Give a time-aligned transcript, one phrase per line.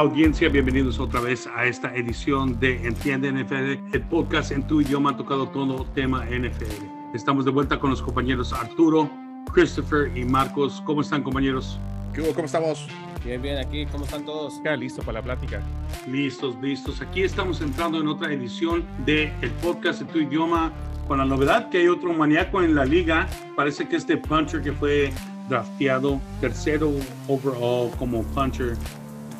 [0.00, 5.10] Audiencia, bienvenidos otra vez a esta edición de Entiende NFL, el podcast en tu idioma
[5.10, 6.86] ha tocado todo tema NFL.
[7.12, 9.10] Estamos de vuelta con los compañeros Arturo,
[9.52, 10.82] Christopher y Marcos.
[10.86, 11.78] ¿Cómo están, compañeros?
[12.14, 12.32] ¿Qué hubo?
[12.32, 12.88] ¿Cómo estamos?
[13.22, 14.58] Bien, bien, aquí, ¿cómo están todos?
[14.64, 15.60] Ya listo para la plática.
[16.08, 17.02] Listos, listos.
[17.02, 20.72] Aquí estamos entrando en otra edición de el podcast en tu idioma
[21.08, 23.28] con la novedad que hay otro maníaco en la liga.
[23.54, 25.12] Parece que este puncher que fue
[25.50, 26.90] drafteado tercero
[27.28, 28.78] overall como puncher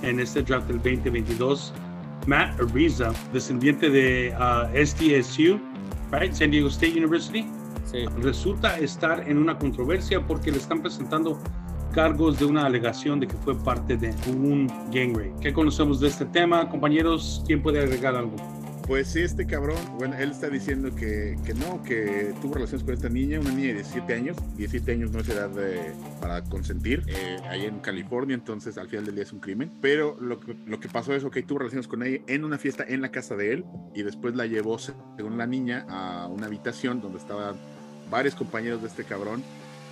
[0.03, 1.73] en este draft del 2022,
[2.27, 5.61] Matt Ariza, descendiente de uh, SDSU,
[6.13, 6.33] right?
[6.33, 7.47] San Diego State University.
[7.85, 8.05] Sí.
[8.23, 11.41] Resulta estar en una controversia porque le están presentando
[11.93, 15.35] cargos de una alegación de que fue parte de un gang rape.
[15.41, 17.43] ¿Qué conocemos de este tema, compañeros?
[17.47, 18.37] ¿Quién puede agregar algo?
[18.91, 22.93] Pues sí, este cabrón, bueno, él está diciendo que, que no, que tuvo relaciones con
[22.93, 24.37] esta niña, una niña de 17 años.
[24.57, 25.49] 17 años no es edad
[26.21, 29.71] para consentir, eh, ahí en California, entonces al final del día es un crimen.
[29.81, 32.85] Pero lo que, lo que pasó es, ok, tuvo relaciones con ella en una fiesta
[32.85, 37.01] en la casa de él y después la llevó, según la niña, a una habitación
[37.01, 37.55] donde estaban
[38.11, 39.45] varios compañeros de este cabrón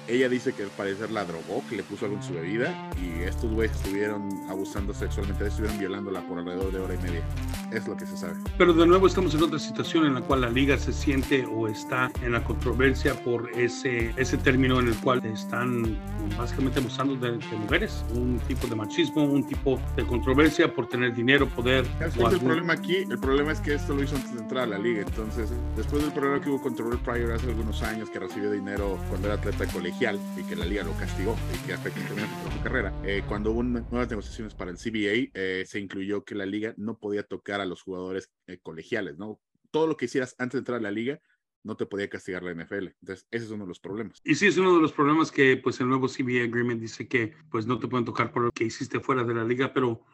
[0.08, 3.22] ella dice que al parecer la drogó, que le puso algo en su bebida y
[3.22, 7.22] estos güeyes estuvieron abusando sexualmente, estuvieron violándola por alrededor de hora y media.
[7.70, 8.34] Es lo que se sabe.
[8.56, 11.68] Pero de nuevo estamos en otra situación en la cual la liga se siente o
[11.68, 15.98] está en la controversia por ese, ese término en el cual están
[16.36, 21.14] básicamente abusando de, de mujeres, un tipo de machismo, un tipo de controversia por tener
[21.14, 21.84] dinero, poder.
[21.98, 22.96] ¿Sabes o cuál es el problema aquí?
[22.96, 25.02] El problema es que esto lo hizo antes de entrar a la liga.
[25.02, 28.98] Entonces, después del problema que hubo con Terrell Pryor hace algunos años, que recibió dinero
[29.08, 29.66] cuando era atleta
[29.98, 32.00] colegial y que la liga lo castigó y que afectó
[32.52, 36.46] su carrera, eh, cuando hubo nuevas negociaciones para el CBA, eh, se incluyó que la
[36.46, 39.40] liga no podía tocar a los jugadores eh, colegiales, ¿no?
[39.70, 41.20] Todo lo que hicieras antes de entrar a la liga
[41.64, 42.94] no te podía castigar la NFL.
[43.00, 44.20] Entonces, ese es uno de los problemas.
[44.24, 47.34] Y sí, es uno de los problemas que pues el nuevo CBA Agreement dice que
[47.50, 50.04] pues no te pueden tocar por lo que hiciste fuera de la liga, pero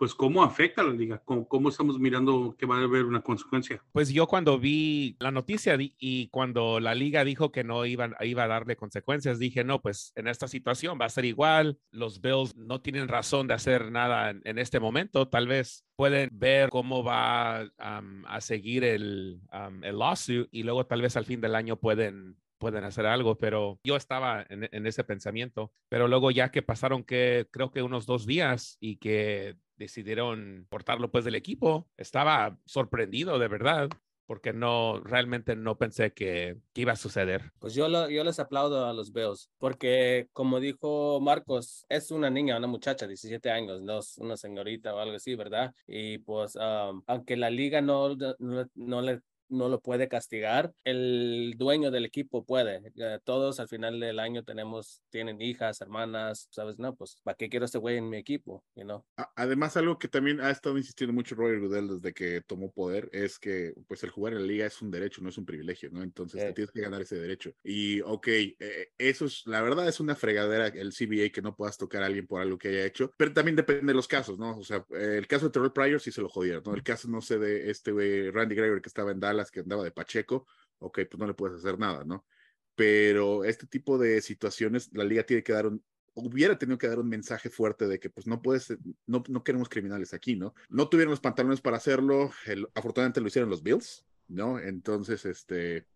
[0.00, 3.84] pues cómo afecta a la liga, cómo, estamos mirando que va a haber una consecuencia.
[3.92, 8.44] Pues yo cuando vi la noticia y cuando la liga dijo que no iban, iba
[8.44, 11.78] a darle consecuencias, dije, no, pues en esta situación va a ser igual.
[11.90, 15.28] Los Bills no tienen razón de hacer nada en, este momento.
[15.28, 21.02] Tal vez pueden ver cómo va a seguir el, am, el lawsuit y luego tal
[21.02, 25.02] vez al fin del año pueden pueden hacer algo, pero yo estaba en, en ese
[25.02, 30.66] pensamiento, pero luego ya que pasaron que creo que unos dos días y que decidieron
[30.70, 33.88] cortarlo pues del equipo, estaba sorprendido de verdad,
[34.26, 37.50] porque no, realmente no pensé que, que iba a suceder.
[37.58, 42.30] Pues yo, lo- yo les aplaudo a los Bills, porque como dijo Marcos, es una
[42.30, 45.74] niña, una muchacha, 17 años, no es una señorita o algo así, ¿verdad?
[45.88, 51.90] Y pues, aunque la liga no, no, no le no lo puede castigar, el dueño
[51.90, 52.80] del equipo puede.
[52.96, 56.78] Eh, Todos al final del año tenemos, tienen hijas, hermanas, ¿sabes?
[56.78, 58.64] No, pues, ¿para qué quiero este güey en mi equipo?
[58.74, 59.04] You know?
[59.16, 63.08] A- Además, algo que también ha estado insistiendo mucho Roger Goodell desde que tomó poder
[63.12, 65.90] es que pues el jugar en la liga es un derecho, no es un privilegio,
[65.90, 66.02] ¿no?
[66.02, 67.52] Entonces te tienes que ganar ese derecho.
[67.64, 71.76] Y ok, eh, eso es, la verdad es una fregadera el CBA que no puedas
[71.78, 74.58] tocar a alguien por algo que haya hecho, pero también depende de los casos, ¿no?
[74.58, 76.74] O sea, eh, el caso de Terrell Pryor sí se lo jodieron, ¿no?
[76.74, 79.84] El caso, no sé, de este güey Randy Gregory que estaba en Dallas, que andaba
[79.84, 80.48] de Pacheco,
[80.80, 82.26] ok, pues no le puedes hacer nada, ¿no?
[82.74, 85.84] Pero este tipo de situaciones, la liga tiene que dar un,
[86.14, 89.68] hubiera tenido que dar un mensaje fuerte de que pues no puedes, no, no queremos
[89.68, 90.54] criminales aquí, ¿no?
[90.68, 92.30] No tuvieron los pantalones para hacerlo,
[92.74, 94.58] afortunadamente lo hicieron los Bills, ¿no?
[94.58, 95.86] Entonces, este,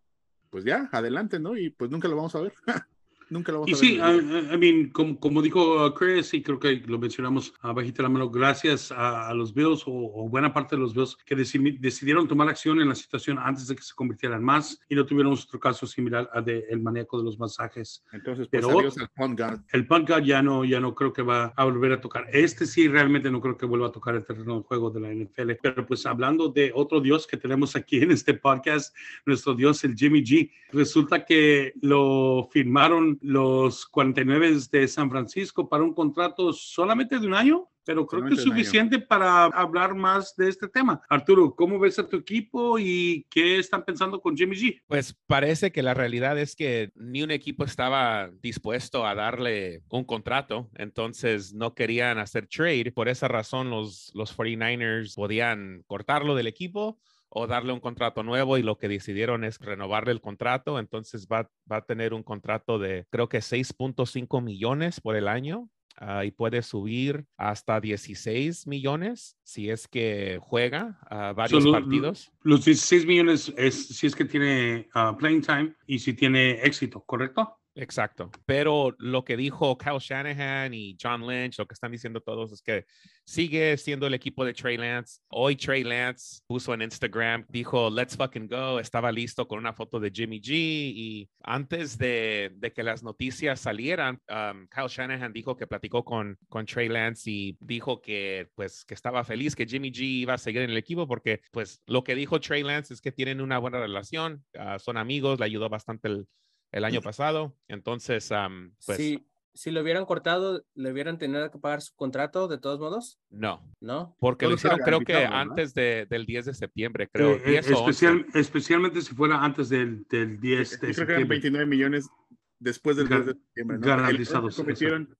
[0.50, 1.56] pues ya, adelante, ¿no?
[1.56, 2.54] Y pues nunca lo vamos a ver.
[3.30, 4.54] nunca lo vamos Y a sí, I, la liga.
[4.54, 8.30] I- mean, como, como dijo uh, Chris, y creo que lo mencionamos abajita la mano,
[8.30, 12.26] gracias a, a los Bills o, o buena parte de los Bills que decidi- decidieron
[12.28, 15.58] tomar acción en la situación antes de que se convirtieran más y no tuvieron otro
[15.60, 18.04] caso similar al del maníaco de los masajes.
[18.12, 19.64] Entonces, pues pero- adiós al punt gun.
[19.72, 22.26] El punt guard ya no, ya no creo que va a volver a tocar.
[22.32, 25.12] Este sí realmente no creo que vuelva a tocar el terreno de juego de la
[25.12, 25.53] NFL.
[25.62, 28.94] Pero pues hablando de otro dios que tenemos aquí en este podcast,
[29.27, 35.84] nuestro dios, el Jimmy G, resulta que lo firmaron los 49 de San Francisco para
[35.84, 37.69] un contrato solamente de un año.
[37.87, 41.03] Pero creo que es suficiente para hablar más de este tema.
[41.11, 44.81] Arturo, ¿cómo ves a tu equipo y qué están pensando con Jimmy G?
[44.87, 50.05] Pues parece que la realidad es que ni un equipo estaba dispuesto a darle un
[50.05, 52.91] contrato, entonces no querían hacer trade.
[52.91, 56.99] Por esa razón los, los 49ers podían cortarlo del equipo
[57.36, 60.78] o darle un contrato nuevo y lo que decidieron es renovarle el contrato.
[60.78, 65.69] Entonces va, va a tener un contrato de creo que 6.5 millones por el año.
[65.97, 72.33] ah, y puede subir hasta 16 millones si es que juega ah, varios partidos.
[72.42, 77.03] Los 16 millones es si es que tiene ah, playing time y si tiene éxito,
[77.04, 77.59] ¿correcto?
[77.76, 78.30] Exacto.
[78.47, 82.62] Pero lo que dijo Kyle Shanahan y John Lynch, lo que están diciendo todos es
[82.62, 82.84] que
[83.24, 85.21] sigue siendo el equipo de Trey Lance.
[85.28, 88.78] Hoy Trey Lance puso en Instagram, dijo, let's fucking go.
[88.78, 90.53] Estaba listo con una foto de Jimmy G.
[90.54, 96.38] Y antes de, de que las noticias salieran, um, Kyle Shanahan dijo que platicó con,
[96.48, 100.38] con Trey Lance y dijo que, pues, que estaba feliz que Jimmy G iba a
[100.38, 103.59] seguir en el equipo porque, pues, lo que dijo Trey Lance es que tienen una
[103.59, 106.28] buena relación, uh, son amigos, le ayudó bastante el
[106.74, 107.56] el año pasado.
[107.68, 108.98] Entonces, um, pues.
[108.98, 113.21] Si, si lo hubieran cortado, ¿le hubieran tenido que pagar su contrato de todos modos?
[113.30, 113.62] No.
[113.80, 114.16] ¿No?
[114.18, 117.36] Porque lo hicieron, creo que antes de, del 10 de septiembre, creo.
[117.36, 121.06] Eh, 10 especial, especialmente si fuera antes del, del 10 de creo septiembre.
[121.06, 122.10] que eran 29 millones
[122.59, 123.78] después del 10 de septiembre.
[123.78, 123.86] ¿no?
[123.86, 124.59] Garantizados.
[124.59, 125.16] Lo que cometieron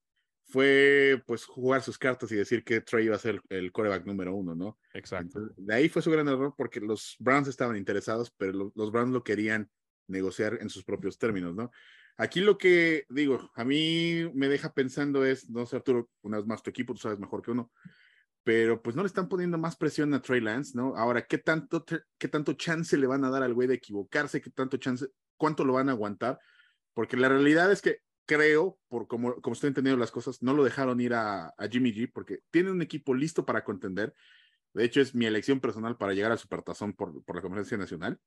[0.47, 4.35] fue pues jugar sus cartas y decir que Trey iba a ser el coreback número
[4.35, 4.79] uno, ¿no?
[4.93, 5.39] Exacto.
[5.39, 8.91] Entonces, de ahí fue su gran error porque los Browns estaban interesados, pero lo, los
[8.91, 9.71] Browns lo querían
[10.07, 11.71] negociar en sus propios términos, ¿no?
[12.17, 16.47] Aquí lo que digo, a mí me deja pensando es, no sé, Arturo, una vez
[16.47, 17.73] más tu equipo, tú sabes mejor que uno,
[18.45, 20.97] pero pues no le están poniendo más presión a Trey Lance, ¿no?
[20.97, 21.85] Ahora, ¿qué tanto,
[22.19, 24.41] qué tanto chance le van a dar al güey de equivocarse?
[24.41, 25.07] ¿Qué tanto chance,
[25.37, 26.39] cuánto lo van a aguantar?
[26.93, 30.63] Porque la realidad es que creo, por como, como estoy entendiendo las cosas, no lo
[30.63, 34.15] dejaron ir a, a Jimmy G porque tiene un equipo listo para contender.
[34.73, 38.19] De hecho, es mi elección personal para llegar al Supertazón por, por la Conferencia Nacional.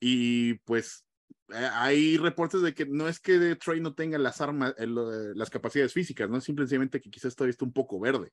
[0.00, 1.04] Y pues
[1.50, 4.94] eh, hay reportes de que no es que Trey no tenga las armas, el,
[5.34, 6.40] las capacidades físicas, ¿no?
[6.40, 8.32] Simplemente que quizás todavía está un poco verde,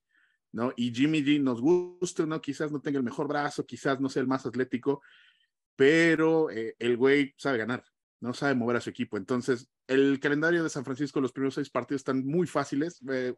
[0.51, 0.73] ¿no?
[0.75, 2.41] Y Jimmy G nos guste, ¿no?
[2.41, 5.01] Quizás no tenga el mejor brazo, quizás no sea el más atlético,
[5.75, 7.83] pero eh, el güey sabe ganar,
[8.19, 9.17] no sabe mover a su equipo.
[9.17, 13.01] Entonces, el calendario de San Francisco, los primeros seis partidos están muy fáciles.
[13.09, 13.33] Eh,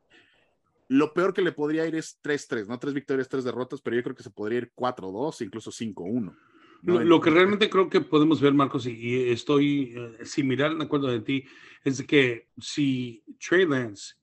[0.90, 2.80] lo peor que le podría ir es 3-3, ¿no?
[2.80, 6.36] Tres victorias, tres derrotas, pero yo creo que se podría ir 4-2, incluso 5-1.
[6.84, 11.08] Lo, lo, que realmente creo que podemos ver, Marcos, y, estoy eh, similar en acuerdo
[11.08, 11.46] de ti,
[11.84, 14.16] es que si Trey Lance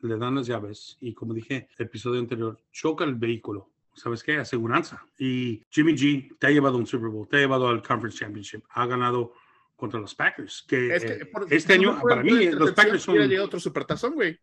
[0.00, 4.36] le dan las llaves y como dije el episodio anterior, choca el vehículo, ¿sabes qué?
[4.36, 5.04] Aseguranza.
[5.18, 8.18] Y Jimmy G te ha llevado a un Super Bowl, te ha llevado al Conference
[8.18, 9.32] Championship, ha ganado
[9.76, 10.64] contra los Packers.
[10.68, 13.18] Que, es que eh, por, este año, para mí, los Packers son...
[13.40, 14.38] otro supertazón, güey.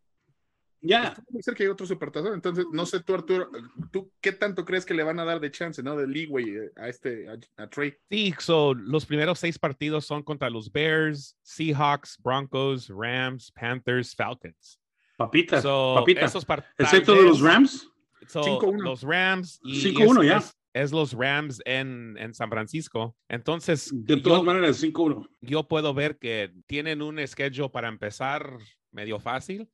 [0.82, 1.14] Ya.
[1.30, 2.34] Puede ser que hay otro supertazón.
[2.34, 3.50] Entonces, no sé tú, Arturo,
[3.92, 5.98] ¿tú qué tanto crees que le van a dar de chance, no?
[5.98, 7.96] De leeway a este, a, a Trey.
[8.10, 14.80] Sí, so, los primeros seis partidos son contra los Bears, Seahawks, Broncos, Rams, Panthers, Falcons.
[15.18, 16.22] Papita, So, papita.
[16.26, 16.46] esos
[16.78, 17.90] Excepto de los Rams.
[18.28, 18.82] so, 5-1.
[18.82, 20.38] los Rams y 5-1 es, ya.
[20.38, 23.18] es- es los Rams en, en San Francisco.
[23.28, 25.28] Entonces, De todas yo, maneras, 5-1.
[25.42, 28.56] yo puedo ver que tienen un schedule para empezar
[28.92, 29.68] medio fácil.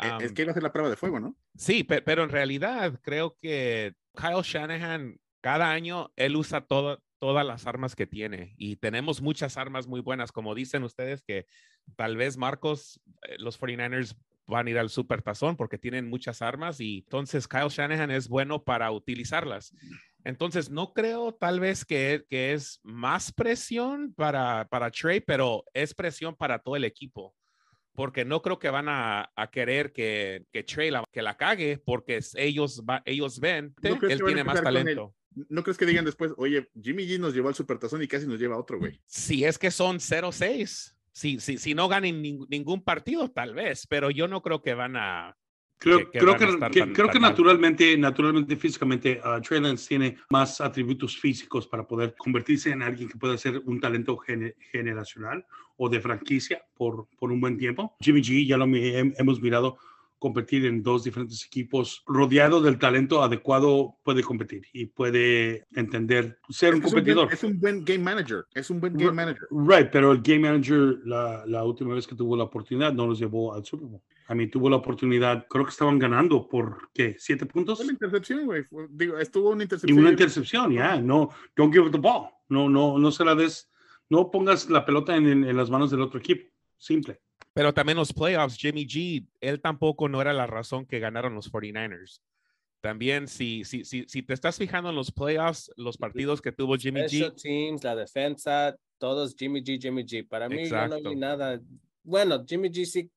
[0.00, 1.36] Eh, Um, es que iba a ser la prueba de fuego, ¿no?
[1.56, 7.44] Sí, pe- pero en realidad creo que Kyle Shanahan, cada año, él usa todo- todas
[7.44, 10.30] las armas que tiene y tenemos muchas armas muy buenas.
[10.30, 11.46] Como dicen ustedes que
[11.96, 14.16] tal vez Marcos, eh, los 49ers
[14.46, 18.28] van a ir al super tazón porque tienen muchas armas y entonces Kyle Shanahan es
[18.28, 19.74] bueno para utilizarlas.
[20.24, 25.94] Entonces, no creo tal vez que, que es más presión para, para Trey, pero es
[25.94, 27.34] presión para todo el equipo
[27.98, 31.82] porque no creo que van a, a querer que, que Trey la, que la cague,
[31.84, 35.16] porque ellos, va, ellos ven que ¿No él tiene más talento.
[35.48, 38.38] ¿No crees que digan después, oye, Jimmy G nos llevó al supertazón y casi nos
[38.38, 39.00] lleva a otro, güey?
[39.06, 43.88] Si es que son 0-6, si, si, si no ganen ning- ningún partido, tal vez,
[43.88, 45.36] pero yo no creo que van a...
[45.78, 50.16] Creo que- creo que, que- tan- creo tan naturalmente, naturalmente, físicamente, uh, Trey Lance tiene
[50.30, 55.46] más atributos físicos para poder convertirse en alguien que pueda ser un talento gene- generacional
[55.76, 57.96] o de franquicia por, por un buen tiempo.
[58.00, 59.78] Jimmy G ya lo hemos mirado
[60.18, 66.74] competir en dos diferentes equipos, rodeado del talento adecuado, puede competir y puede entender ser
[66.74, 67.24] un Es un, competidor.
[67.26, 68.44] buen, es un buen game manager.
[68.52, 69.46] Es un buen game manager.
[69.52, 73.20] Right, pero el game manager, la, la última vez que tuvo la oportunidad, no los
[73.20, 74.02] llevó al Super Bowl.
[74.30, 77.16] A mí tuvo la oportunidad, creo que estaban ganando por, ¿qué?
[77.18, 77.84] ¿Siete puntos?
[77.84, 78.62] La intercepción, güey.
[78.90, 79.98] Digo, estuvo una Y intercepción.
[79.98, 81.00] una intercepción, ya.
[81.00, 82.28] No, don't give the ball.
[82.48, 83.70] No, no, no se la des.
[84.10, 86.46] No pongas la pelota en, en- en las manos del otro equipo.
[86.76, 87.20] Simple.
[87.54, 91.50] Pero también los playoffs, Jimmy G, él tampoco no era la razón que ganaron los
[91.50, 92.20] 49ers.
[92.80, 96.76] También, si, si, si, si te estás fijando en los playoffs, los partidos que tuvo
[96.76, 100.28] Jimmy Special G, teams, la defensa, todos Jimmy G, Jimmy G.
[100.28, 101.60] Para mí yo no vi nada.
[102.04, 103.10] Bueno, Jimmy G sí,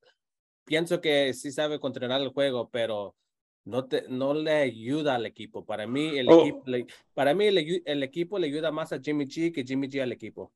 [0.64, 3.14] pienso que sí sabe controlar el juego, pero
[3.64, 5.64] no, te, no le ayuda al equipo.
[5.64, 6.42] Para mí, el, Oh.
[6.42, 9.88] equipo, le, para mí el, el equipo le ayuda más a Jimmy G que Jimmy
[9.88, 10.52] G al equipo.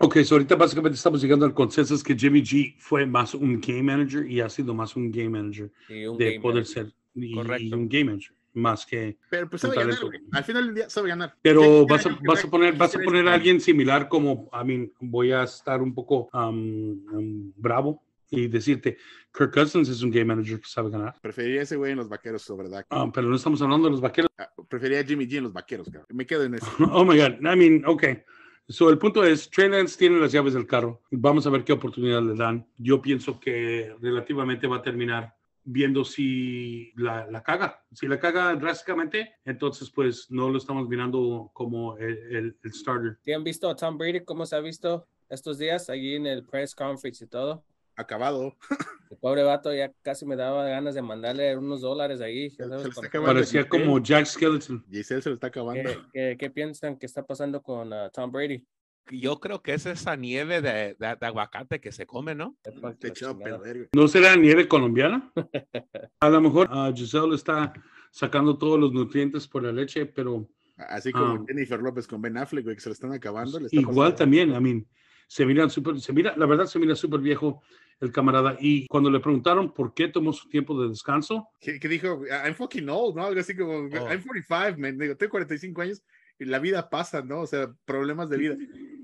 [0.00, 3.60] Ok, so ahorita básicamente estamos llegando al consenso es que Jimmy G fue más un
[3.60, 6.84] game manager y ha sido más un game manager un de game poder manager.
[6.86, 7.64] ser y, Correcto.
[7.64, 8.32] y un game manager.
[8.52, 9.96] más que Pero pues sabe ganar.
[10.32, 11.34] Al final del día sabe ganar.
[11.42, 14.62] Pero ¿Qué vas a, vas a poner, vas a poner a alguien similar como, a
[14.62, 18.98] mí, voy a estar un poco um, um, bravo y decirte,
[19.32, 21.14] Kirk Cousins es un game manager que sabe ganar.
[21.20, 22.86] Preferiría ese güey en los vaqueros sobre Dak.
[22.90, 24.30] Ah, pero no estamos hablando de los vaqueros.
[24.38, 26.06] Ah, Preferiría a Jimmy G en los vaqueros, cabrón.
[26.12, 26.66] Me quedo en eso.
[26.92, 27.38] Oh my God.
[27.40, 28.22] I mean, okay.
[28.68, 31.00] So, el punto es, Trey Lance tiene las llaves del carro.
[31.10, 32.66] Vamos a ver qué oportunidad le dan.
[32.76, 37.82] Yo pienso que relativamente va a terminar viendo si la, la caga.
[37.92, 43.18] Si la caga drásticamente, entonces pues no lo estamos mirando como el, el- el starter.
[43.24, 46.44] ¿Sí han visto a Tom Brady cómo se ha visto estos días allí en el
[46.44, 47.64] press conference y todo?
[47.98, 48.56] Acabado.
[49.10, 52.48] El pobre vato ya casi me daba ganas de mandarle unos dólares ahí.
[53.24, 54.84] Parecía como Jack Skeleton.
[54.90, 55.90] Giselle se lo está acabando.
[55.90, 58.64] ¿Qué, qué, qué piensan que está pasando con ah, Tom Brady?
[59.10, 62.56] Yo creo que es esa nieve de, de- de aguacate que se come, ¿no?
[62.62, 62.72] Te.
[63.94, 65.32] ¿No será nieve colombiana?
[66.20, 67.72] A lo mejor ah, Giselle está
[68.10, 71.44] sacando todos los nutrientes por la leche, pero Así como Ah.
[71.48, 73.58] Jennifer López con Ben Affleck, güey, que se lo están acabando.
[73.58, 74.16] le está igual pasando.
[74.18, 74.86] también, I mean,
[75.28, 77.62] se mira súper, se mira, la verdad se mira súper viejo
[78.00, 78.56] el camarada.
[78.60, 82.54] Y cuando le preguntaron por qué tomó su tiempo de descanso, Que, que dijo, I'm
[82.54, 83.24] fucking old, ¿no?
[83.26, 84.08] Algo así como, Oh.
[84.10, 84.96] I'm 45, man.
[84.98, 86.02] Digo, tengo 45 años
[86.40, 87.40] y la vida pasa, ¿no?
[87.40, 88.56] O sea, problemas de vida.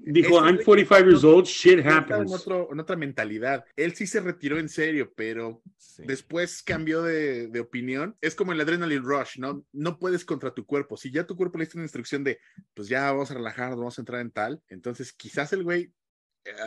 [0.06, 2.32] dijo, Ese I'm güey 45 years old, shit estaba en, happens.
[2.32, 3.64] otro, en otra mentalidad.
[3.76, 6.04] Él sí se retiró en serio, pero Sí.
[6.06, 8.16] después cambió de, de opinión.
[8.20, 9.64] Es como el adrenaline rush, ¿no?
[9.72, 10.96] No puedes contra tu cuerpo.
[10.96, 12.38] Si ya tu cuerpo le diste una instrucción de,
[12.74, 15.90] pues ya vamos a relajarnos, vamos a entrar en tal, entonces quizás el güey,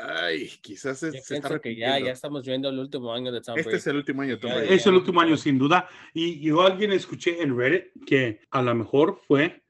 [0.01, 3.57] ay, quizás Yo se está que ya, ya estamos viendo el último año de Tom
[3.57, 3.77] Este Brady.
[3.77, 4.73] es el último año de Tom Brady.
[4.73, 5.87] Es el último año, sin duda.
[6.13, 9.63] Y yo alguien escuché en Reddit que a lo mejor fue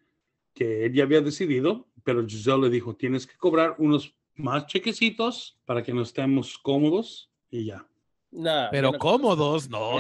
[0.53, 5.59] que él ya había decidido, pero Giselle le dijo, tienes que cobrar unos más chequecitos
[5.65, 7.85] para que nos estemos cómodos y ya.
[8.29, 9.97] Nah, Pero no- cómodos, no.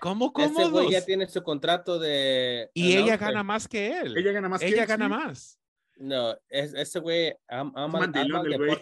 [0.00, 0.90] ¿Cómo cómodos?
[0.90, 2.70] ya tiene su contrato de.
[2.74, 4.16] Y ella gana más que él.
[4.16, 5.10] Ella gana más que Ella él, gana sí.
[5.10, 5.58] más.
[5.96, 8.76] No, es, ese güey am- ama, ama el güey.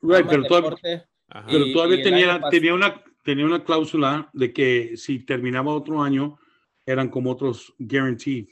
[0.00, 1.08] Right, pero, todavía,
[1.46, 6.38] pero todavía tenía, tenía, una, tenía una cláusula de que si terminaba otro año,
[6.86, 8.46] eran como otros guaranteed.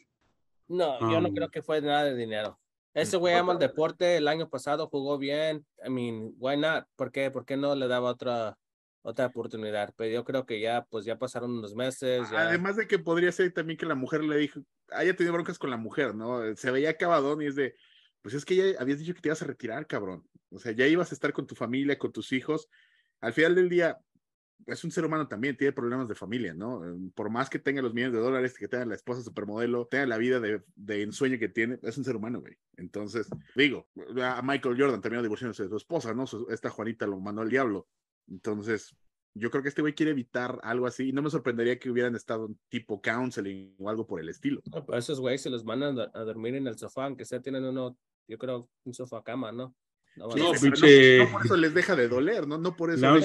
[0.69, 2.59] No, yo no Um, creo que fue nada de dinero.
[2.93, 4.17] Ese güey ama el deporte.
[4.17, 5.65] El año pasado jugó bien.
[5.85, 6.87] I mean, why not?
[6.97, 7.31] ¿Por qué?
[7.31, 8.57] ¿Por qué no le daba otra,
[9.03, 9.93] otra oportunidad?
[9.97, 12.31] Pero yo creo que ya, pues ya pasaron unos meses.
[12.31, 12.49] Ya.
[12.49, 14.61] Además de que podría ser también que la mujer le dijo,
[14.91, 16.57] haya tenido broncas con la mujer, ¿no?
[16.57, 17.75] Se veía acabadón y es de,
[18.23, 20.27] pues es que ya habías dicho que te ibas a retirar, cabrón.
[20.51, 22.69] O sea, ya ibas a estar con tu familia, con tus hijos.
[23.21, 23.99] Al final del día,
[24.67, 26.83] es un ser humano también, tiene problemas de familia, ¿no?
[26.87, 30.07] Eh, Por más que tenga los millones de dólares, que tenga la esposa supermodelo, tenga
[30.07, 32.57] la vida de, de ensueño que tiene, es un ser humano, güey.
[32.77, 33.89] Entonces, digo,
[34.23, 36.27] a Michael Jordan terminó divorciándose de su esposa, ¿no?
[36.27, 37.87] Su- esta Juanita lo mandó al diablo.
[38.29, 38.97] Entonces,
[39.35, 41.11] yo creo que este güey quiere evitar algo así.
[41.11, 44.63] Y no me sorprendería que hubieran estado tipo counseling o algo por el estilo.
[44.71, 47.63] Pero esos güeyes se los mandan a, a dormir en el sofá, aunque sea tienen
[47.65, 49.75] uno, yo creo, un sofá cama, ¿no?
[50.17, 52.59] No, No, pinche- no por eso les deja de doler, ¿no?
[52.59, 53.01] No por eso.
[53.15, 53.21] No.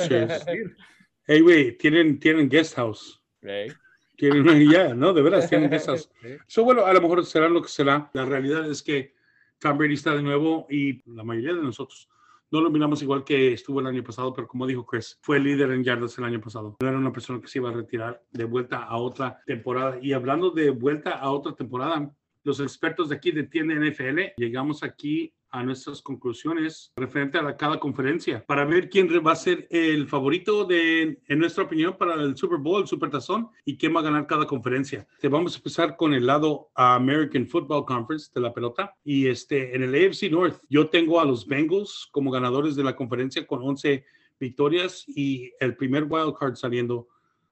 [1.27, 3.21] Hey, güey, tienen, tienen guest house.
[3.41, 3.71] Ey.
[4.17, 5.13] Tienen una ya, ¿no?
[5.13, 6.09] De veras, tienen guest house.
[6.21, 6.29] Sí.
[6.47, 8.09] So, bueno, a lo mejor será lo que será.
[8.13, 9.13] La realidad es que
[9.59, 12.09] Tom Brady está de nuevo y la mayoría de nosotros
[12.51, 15.71] no lo miramos igual que estuvo el año pasado, pero como dijo Chris, fue líder
[15.71, 16.75] en yardas el año pasado.
[16.81, 19.97] No era una persona que se iba a retirar de vuelta a otra temporada.
[20.01, 22.11] Y hablando de vuelta a otra temporada,
[22.43, 27.79] los expertos de aquí de Tienda NFL llegamos aquí a nuestras conclusiones referente a cada
[27.79, 32.35] conferencia para ver quién va a ser el favorito de, en nuestra opinión, para el
[32.37, 35.07] Super Bowl, el Super Tazón y quién va a ganar cada conferencia.
[35.19, 39.75] Te vamos a empezar con el lado American Football Conference de la pelota y este
[39.75, 43.61] en el AFC North yo tengo a los Bengals como ganadores de la conferencia con
[43.61, 44.05] 11
[44.39, 47.07] victorias y el primer wild card saliendo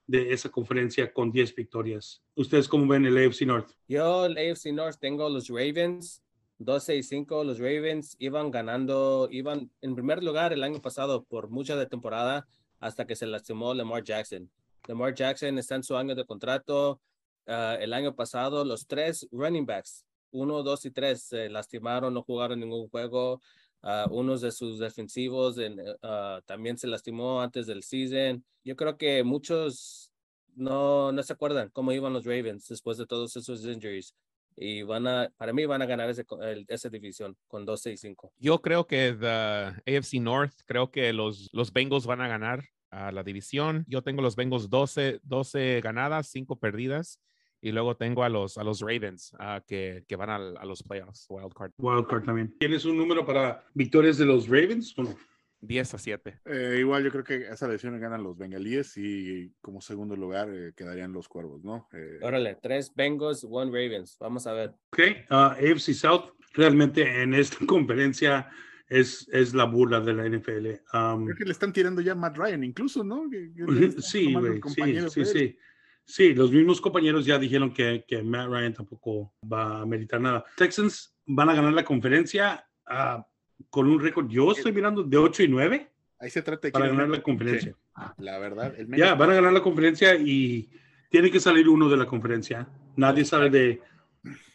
[0.10, 2.24] de esa conferencia con 10 victorias.
[2.36, 3.70] ¿Ustedes cómo ven el AFC North?
[3.88, 6.24] Yo, el AFC North, tengo los Ravens,
[6.60, 7.44] 12 y 5.
[7.44, 12.48] Los Ravens iban ganando, iban en primer lugar el año pasado por mucha de temporada
[12.80, 14.50] hasta que se lastimó Lamar Jackson.
[14.88, 17.02] Lamar Jackson está en su año de contrato.
[17.48, 22.24] Ah, el año pasado, los tres running backs, uno, dos y tres, se lastimaron, no
[22.24, 23.42] jugaron ningún juego.
[23.82, 28.44] Ah, unos de sus defensivos en, ah, también se lastimó antes del season.
[28.64, 30.12] Yo creo que muchos
[30.56, 34.14] no, no se acuerdan cómo iban los Ravens después de todos esos injuries.
[34.62, 37.98] Y van a, para mí van a ganar ese, el- esa división con 12 y
[37.98, 38.34] 5.
[38.38, 43.12] Yo creo que the AFC North, creo que los, los Bengals van a ganar a
[43.14, 43.86] la división.
[43.88, 47.22] Yo tengo los Bengals 12, 12 ganadas, 5 perdidas.
[47.62, 50.82] Y luego tengo a los, a los Ravens ah, que, que van al- a, los
[50.84, 51.72] playoffs, wild card.
[51.78, 52.56] Wild card también.
[52.58, 55.16] ¿Tienes un número para victorias de los Ravens o no?
[55.62, 56.40] 10 a 7.
[56.46, 60.74] Eh, igual yo creo que esa división ganan los bengalíes y como segundo lugar eh,
[60.76, 61.88] quedarían los cuervos, ¿no?
[61.94, 64.18] Eh, Órale, tres Bengals, one Ravens.
[64.20, 64.70] Vamos a ver.
[64.92, 65.00] Ok,
[65.30, 68.50] ah, AFC South realmente en esta conferencia
[68.88, 70.68] es, es la burla de la NFL.
[70.94, 73.30] Um, creo que le están tirando ya a Matt Ryan, incluso, ¿no?
[73.30, 74.36] Que- que sí,
[74.76, 75.58] sí, sí, sí.
[76.06, 80.44] Sí, los mismos compañeros ya dijeron que, que Matt Ryan tampoco va a meritar nada.
[80.58, 83.24] Texans van a ganar la conferencia ah,
[83.70, 86.88] con un récord, yo estoy mirando de 8 y 9 Ahí se trata de para
[86.88, 87.18] ganar gana.
[87.18, 87.76] la conferencia.
[88.18, 90.70] La verdad, el Ya, van a ganar la conferencia y
[91.10, 92.68] tiene que salir uno de la conferencia.
[92.98, 93.82] Nadie sabe de...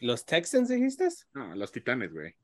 [0.00, 1.08] ¿Los Texans dijiste?
[1.32, 2.34] No, los Titanes, güey.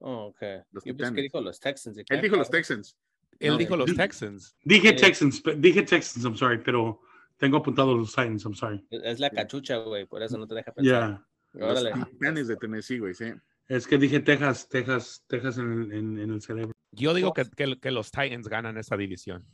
[0.00, 0.40] Oh, ok.
[0.72, 1.12] Los Yo pensé Titanes.
[1.14, 1.96] que dijo los Texans.
[1.96, 2.20] ¿y Él qué?
[2.20, 2.96] dijo los Texans.
[3.40, 3.56] Él No.
[3.56, 4.56] dijo los Texans.
[4.64, 4.96] Dije Sí.
[4.96, 7.00] Texans, dije Texans, I'm sorry, pero
[7.38, 8.84] tengo apuntado los Titans, I'm sorry.
[8.90, 11.24] Es la cachucha, güey, por eso no te deja pensar.
[11.54, 11.90] Ya, Órale.
[11.96, 13.32] Los Titanes de Tennessee, güey, sí.
[13.68, 16.72] Es que dije Texas, Texas, Texas en el, en- en el cerebro.
[16.92, 19.44] Yo digo que, que, que los Titans ganan esta división.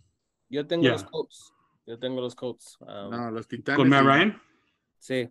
[0.49, 1.53] Yo tengo los Colts.
[1.87, 2.77] Yo tengo los Colts.
[2.81, 3.77] Um, No, los Titanes.
[3.77, 4.43] Con Matt Ryan.
[4.99, 5.29] Sí.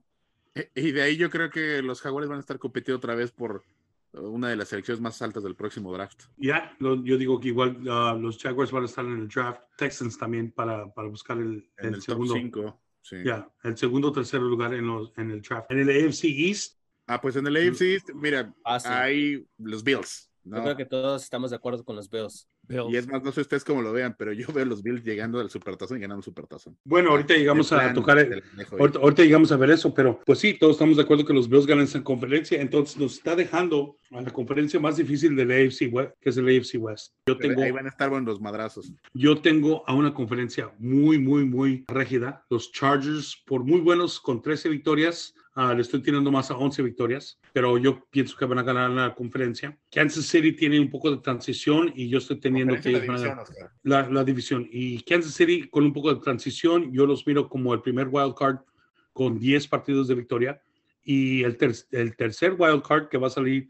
[0.76, 3.64] Y de ahí yo creo que los Jaguares van a estar compitiendo otra vez por
[4.12, 6.26] una de las selecciones más altas del próximo draft.
[6.38, 9.62] Ya, lo- yo digo que igual ah, los Jaguars van a estar en el draft,
[9.78, 12.82] Texans también para, para buscar el, En el el, segundo, top 5.
[13.02, 13.16] Sí.
[13.26, 15.72] ya, el segundo o tercer lugar en, los, en el draft.
[15.72, 18.92] En el AFC East, Ah, pues en el AFC, East, mira, Fácil.
[18.92, 20.30] hay los Bills.
[20.46, 20.58] ¿no?
[20.58, 22.50] Yo creo que todos estamos de acuerdo con los Bills.
[22.64, 22.92] Bills.
[22.92, 25.40] Y es más, no sé ustedes cómo lo vean, pero yo veo los Bills llegando
[25.40, 26.78] al Supertazón y ganando el Supertazón.
[26.84, 28.44] bueno, ahorita llegamos De a tocar, el,
[28.78, 31.48] ahorita, ahorita llegamos a ver eso, pero pues sí, todos estamos de acuerdo que los
[31.50, 35.94] Bills ganan esa conferencia, entonces nos está dejando a la conferencia más difícil del AFC
[35.94, 37.14] West, que es el AFC West.
[37.26, 38.92] Yo Pero tengo, Ahí van a estar buenos los madrazos.
[39.14, 42.46] yo tengo a una conferencia muy, muy, muy rígida.
[42.50, 46.82] Los Chargers, por muy buenos, con 13 victorias, ah, le estoy tirando más a 11
[46.82, 49.78] victorias, pero yo pienso que van a ganar la conferencia.
[49.92, 53.44] Kansas City tiene un poco de transición y yo estoy teniendo que ellos van a
[53.84, 54.68] la, la división.
[54.72, 58.36] Y Kansas City con un poco de transición, yo los miro como el primer wild
[58.36, 58.58] card
[59.14, 60.62] con 10 partidos de victoria.
[61.06, 63.68] Y el, ter- el tercer wild card que va a salir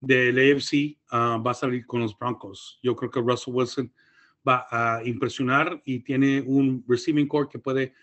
[0.00, 2.78] del AFC ah, va a salir con los Broncos.
[2.82, 3.92] Yo creo que Russell Wilson
[4.46, 7.94] va a impresionar y tiene un receiving core que puede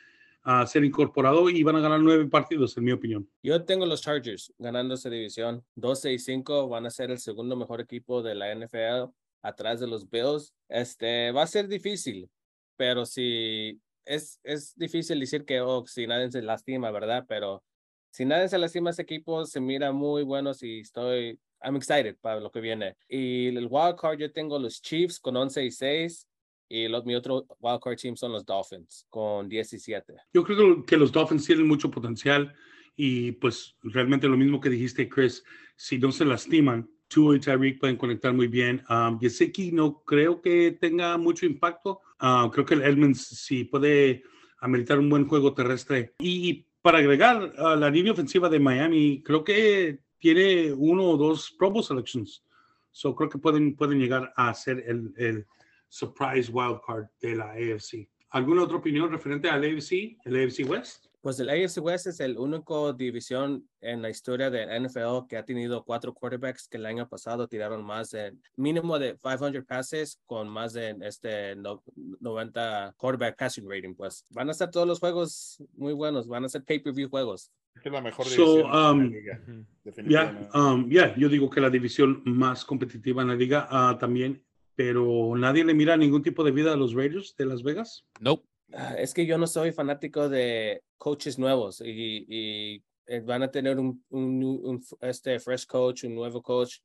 [0.43, 3.30] ah, ser incorporado y van a ganar nueve partidos, en mi opinión.
[3.43, 5.63] Yo tengo los Chargers ganando esa división.
[5.75, 9.88] 12 y 5 van a ser el segundo mejor equipo de la NFL atrás de
[9.88, 10.54] los Bills.
[10.69, 12.30] Este va a ser difícil,
[12.75, 17.25] pero si es, es difícil decir que oh, si nadie se lastima, ¿verdad?
[17.27, 17.63] Pero
[18.12, 22.39] si nadie se lastima, ese equipo se mira muy bueno y estoy, I'm excited para
[22.39, 22.95] lo que viene.
[23.08, 26.27] Y el wild card yo tengo los Chiefs con 11 y 6
[26.71, 30.13] y los, mi otro wild card team son los Dolphins con 17.
[30.34, 32.55] Yo creo que los Dolphins tienen mucho potencial
[32.95, 35.43] y pues realmente lo mismo que dijiste, Chris,
[35.75, 38.81] si no se lastiman, Tua y Tyreek pueden conectar muy bien.
[38.89, 41.99] Um, Gesicki no creo que tenga mucho impacto.
[42.19, 44.23] Ah, creo que el Edmonds sí puede
[44.62, 46.13] ameritar un buen juego terrestre.
[46.19, 51.53] Y para agregar a la línea ofensiva de Miami, creo que tiene uno o dos
[51.60, 52.45] Pro Bowl selections.
[52.91, 55.45] So creo que pueden, pueden llegar a ser el, el
[55.91, 58.08] surprise wild card de la AFC.
[58.30, 61.06] ¿Alguna otra opinión referente al AFC, el AFC West?
[61.19, 65.45] Pues el AFC West es el único división en la historia de NFL que ha
[65.45, 70.49] tenido cuatro quarterbacks que el año pasado tiraron más de mínimo de 500 pases con
[70.49, 71.84] más de este no-
[72.21, 73.93] 90 quarterback passing rating.
[73.93, 77.51] Pues van a estar todos los juegos muy buenos, van a ser pay-per-view juegos.
[77.84, 79.39] Es la mejor So, división de la um, liga.
[79.45, 80.58] Ya, definitivamente.
[80.58, 84.43] um, ya, yo digo que la división más competitiva en la liga ah, también,
[84.84, 88.04] pero nadie le mira ningún tipo de vida a los Raiders de Las Vegas.
[88.20, 88.48] Nope.
[88.74, 93.52] Ah, Es que yo no soy fanático de coaches nuevos y, y, eh, van a
[93.52, 96.78] tener un, un, este fresh coach, un nuevo coach.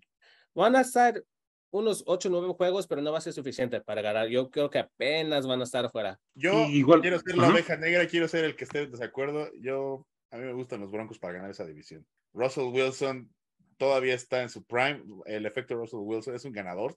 [0.54, 1.22] Van a estar
[1.70, 4.28] unos 8 o 9 juegos, pero no va a ser suficiente para ganar.
[4.28, 6.18] Yo creo que apenas van a estar afuera.
[6.34, 7.52] Yo igual- quiero ser la Ajá.
[7.52, 9.48] oveja negra, quiero ser el que esté en desacuerdo.
[9.60, 12.04] Yo, a mí me gustan los Broncos para ganar esa división.
[12.34, 13.30] Russell Wilson
[13.78, 15.02] todavía está en su prime.
[15.26, 16.96] El efecto de Russell Wilson es un ganador.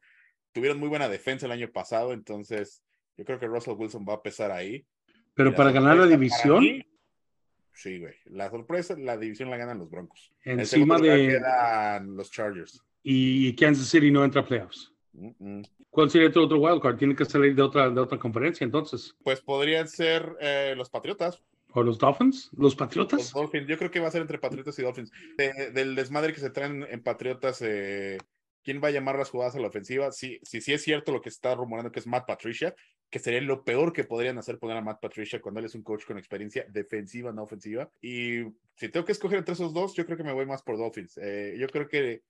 [0.52, 2.84] Tuvieron muy buena defensa el año pasado, entonces
[3.18, 4.86] yo creo que Russell Wilson va a pesar ahí.
[5.34, 6.86] Pero para ganar la división, mí,
[7.74, 8.16] sí, güey.
[8.26, 10.34] La sorpresa, la división la ganan los Broncos.
[10.44, 11.28] El encima lugar de...
[11.28, 12.84] quedan los Chargers.
[13.04, 14.94] Y Kansas City no entra a playoffs.
[15.90, 16.98] ¿Cuál sería tu otro wildcard?
[16.98, 19.16] Tiene que salir de otra, de otra conferencia entonces.
[19.24, 21.42] Pues podrían ser eh, los Patriotas.
[21.72, 22.50] ¿O los Dolphins?
[22.54, 23.32] ¿Los Los Patriotas?
[23.32, 25.12] Dolphins, yo creo que va a ser entre Patriotas y Dolphins.
[25.38, 28.18] De- del desmadre que se traen en Patriotas, eh,
[28.70, 30.12] ¿quién va a llamar las jugadas a la ofensiva?
[30.12, 32.76] Si sí, sí, es cierto lo que está rumorando que es Matt Patricia,
[33.10, 35.82] que sería lo peor que podrían hacer poner a Matt Patricia cuando él es un
[35.82, 37.90] coach con experiencia defensiva, no ofensiva.
[38.00, 38.44] Y
[38.76, 41.18] si tengo que escoger entre esos dos, yo creo que me voy más por Dolphins.
[41.18, 42.22] Eh, yo creo que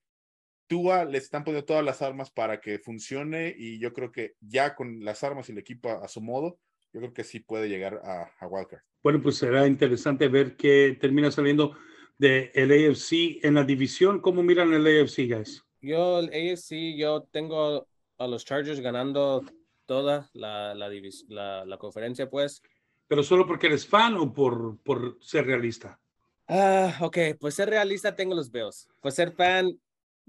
[0.68, 4.76] Tua le están poniendo todas las armas para que funcione y yo creo que ya
[4.76, 6.58] con las armas y el equipo a, su modo,
[6.94, 8.84] yo creo que sí puede llegar a, a Wildcard.
[9.04, 11.76] Bueno, pues será interesante ver qué termina saliendo
[12.18, 14.22] de el AFC en la división.
[14.22, 15.66] ¿Cómo miran el AFC, guys?
[15.82, 17.88] Yo, el AFC, yo tengo
[18.18, 19.44] a los Chargers ganando
[19.86, 20.90] toda la, la,
[21.30, 22.62] la, la conferencia, pues.
[23.08, 26.00] ¿Pero solo porque eres fan o por, por ser realista?
[26.48, 28.88] Ah, ok, pues ser realista tengo los Bills.
[29.02, 29.80] Pues ser fan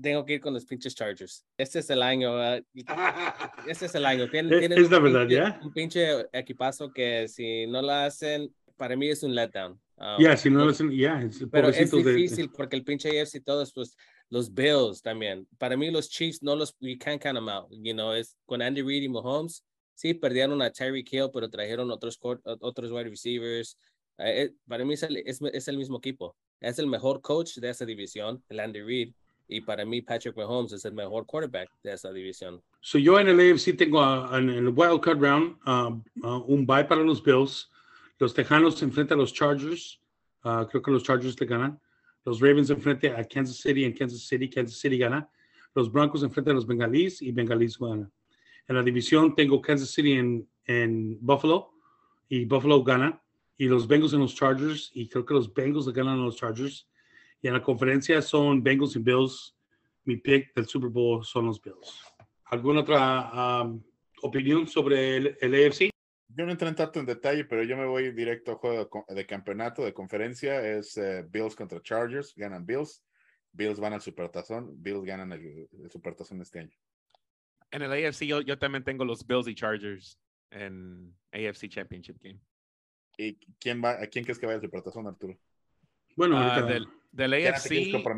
[0.00, 1.44] tengo que ir con los pinches Chargers.
[1.56, 2.34] Este es el año.
[2.34, 2.64] Uh,
[3.66, 4.28] este es el año.
[4.30, 5.60] Tien, es la verdad, ¿ya?
[5.62, 9.80] Un pinche equipazo que si no lo hacen, para mí es un letdown.
[9.96, 11.28] Um, ya, si no lo hacen, ya.
[11.50, 12.52] pero es difícil de...
[12.56, 13.96] porque el pinche AFC todos, pues,
[14.30, 15.46] los Bills también.
[15.58, 17.68] Para mí los Chiefs no los, we can't count them out.
[17.70, 19.64] You know, es con Andy Reid y Mahomes.
[19.94, 22.18] Sí, perdieron a Terry Kill, pero trajeron otros,
[22.60, 23.76] otros wide receivers.
[24.18, 26.34] Uh, para mí es el, es, es el mismo equipo.
[26.60, 29.12] Es el mejor coach de esa división, el Andy Reid
[29.50, 32.62] y para mí, Patrick Mahomes es el mejor quarterback de esa división.
[32.80, 34.00] So yo en el AFC tengo
[34.34, 37.68] en el wild card round um, uh, un bye para los Bills.
[38.18, 40.00] Los Tejanos se enfrentan a los Chargers.
[40.44, 41.80] Uh, creo que los Chargers le ganan.
[42.24, 44.48] Los Ravens se enfrentan a Kansas City en Kansas City.
[44.48, 45.28] Kansas City gana.
[45.74, 48.10] Los Broncos se enfrentan a los Bengalís y Bengalís gana.
[48.66, 51.72] En la división tengo Kansas City en, en Buffalo
[52.28, 53.22] y Buffalo gana.
[53.56, 56.88] Y los Bengals en los Chargers y creo que los Bengals ganan a los Chargers.
[57.42, 59.54] Y en la conferencia son Bengals y Bills.
[60.04, 62.10] Mi pick del Super Bowl son los Bills.
[62.46, 63.82] ¿Alguna otra um,
[64.22, 65.89] opinión sobre el, AFC?
[66.36, 69.26] Yo no entré en tanto en detalle, pero yo me voy directo a juego de,
[69.26, 70.64] campeonato, de conferencia.
[70.66, 72.34] Es eh, Bills contra Chargers.
[72.36, 73.04] Ganan Bills.
[73.52, 74.80] Bills van al Supertazón.
[74.80, 76.76] Bills ganan el, Supertazón este año.
[77.72, 80.18] En el AFC yo, yo, también tengo los Bills y Chargers
[80.50, 82.40] en AFC Championship Game.
[83.16, 85.38] ¿Y quién va, a quién crees que vaya al Supertazón, Arturo?
[86.16, 87.70] Bueno, uh, del, del AFC,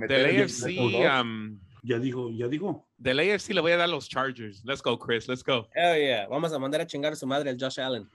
[0.09, 2.87] del AFC, um, ya dijo, ya dijo.
[2.97, 4.65] Del AFC le voy a dar los Chargers.
[4.65, 5.69] Let's go, Chris, let's go.
[5.75, 8.09] Hell yeah, vamos a mandar a chingar a su madre el Josh Allen.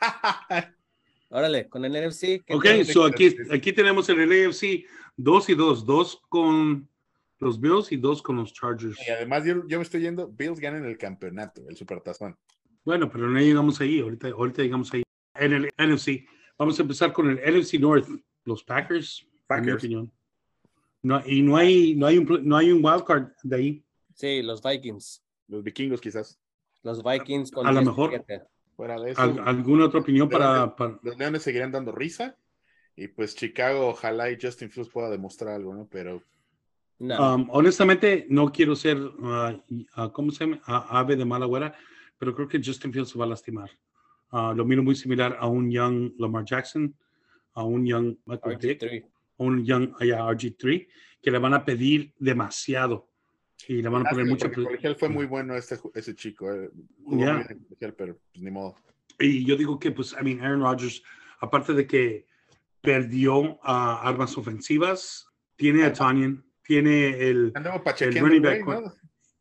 [1.30, 2.44] Órale, con el NFC.
[2.50, 4.84] Ok, so aquí, aquí tenemos en el AFC
[5.16, 6.88] dos y dos, dos con
[7.40, 8.96] los Bills y dos con los Chargers.
[9.06, 12.36] Y además yo, yo me estoy yendo, Bills ganan el campeonato, el Supertazón.
[12.84, 15.02] Bueno, pero no llegamos ahí, ahorita, ahorita llegamos ahí.
[15.34, 16.24] En el NFC,
[16.56, 18.08] vamos a empezar con el NFC North
[18.44, 19.66] los Packers, Packers.
[19.66, 20.12] en mi opinión.
[21.04, 23.84] No, y no hay, no hay un, no hay un wildcard de ahí.
[24.14, 25.22] Sí, los Vikings.
[25.48, 26.40] Los vikingos quizás.
[26.82, 28.24] Los Vikings con A lo mejor.
[28.74, 32.36] Fuera de eso, ¿Alguna otra opinión para, para, Los Leones seguirán dando risa.
[32.96, 35.86] Y pues Chicago, ojalá y Justin Fields pueda demostrar algo, ¿no?
[35.90, 36.22] Pero.
[36.98, 37.34] No.
[37.34, 39.62] Um, honestamente, no quiero ser, uh,
[39.96, 40.62] uh, ¿cómo se llama?
[40.64, 41.76] ave de mala güera,
[42.18, 43.70] pero creo que Justin Fields se va a lastimar.
[44.32, 46.94] Uh, lo miro muy similar a un young Lamar Jackson
[47.54, 49.04] a un Young RG3.
[49.04, 50.88] a un Young RG3,
[51.22, 53.08] que le van a pedir demasiado.
[53.66, 54.50] Y le van a poner mucho.
[54.82, 56.52] El fue muy bueno este, ese chico.
[56.52, 56.70] Eh.
[57.96, 58.76] pero pues, ni modo.
[59.18, 61.02] Y yo digo que, pues, I mean, Aaron Rodgers,
[61.40, 62.26] aparte de que
[62.80, 67.52] perdió a armas ofensivas, tiene a Tanyan, tiene el,
[68.00, 68.90] el running back core,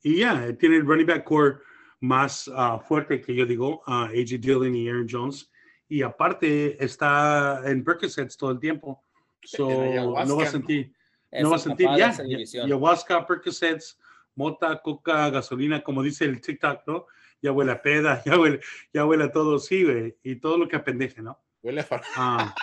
[0.03, 1.57] y ya, tiene el running back core
[1.99, 5.49] más uh, fuerte que yo digo, uh, AJ Dillon y Aaron Jones
[5.93, 9.02] y aparte está en Percocets todo el tiempo.
[9.47, 10.93] So, no va a sentir,
[11.31, 12.15] no va a sentir ya.
[12.63, 13.99] Ayahuasca, Percocets,
[14.35, 17.07] mota, coca, gasolina, como dice el TikTok, ¿no?
[17.41, 18.61] Ya huele a peda, ya huele,
[18.93, 20.17] ya huele a todo, sí, güey.
[20.23, 21.39] Y todo lo que apendeje, ¿no?
[21.61, 22.55] Huele a ah,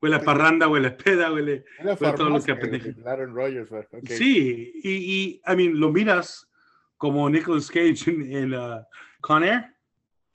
[0.00, 2.94] Huele a parranda, huele a peda, huele, huele, a todo lo que apendeje.
[4.06, 6.50] Sí, y, y, I mean, lo miras
[6.96, 8.84] como Nicolas Cage en, uh,
[9.20, 9.74] Con Air.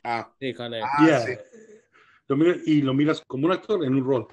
[0.04, 0.84] Ah, sí, Con Air.
[0.84, 1.34] Ah, sí
[2.66, 4.28] y lo miras como un actor en un rol.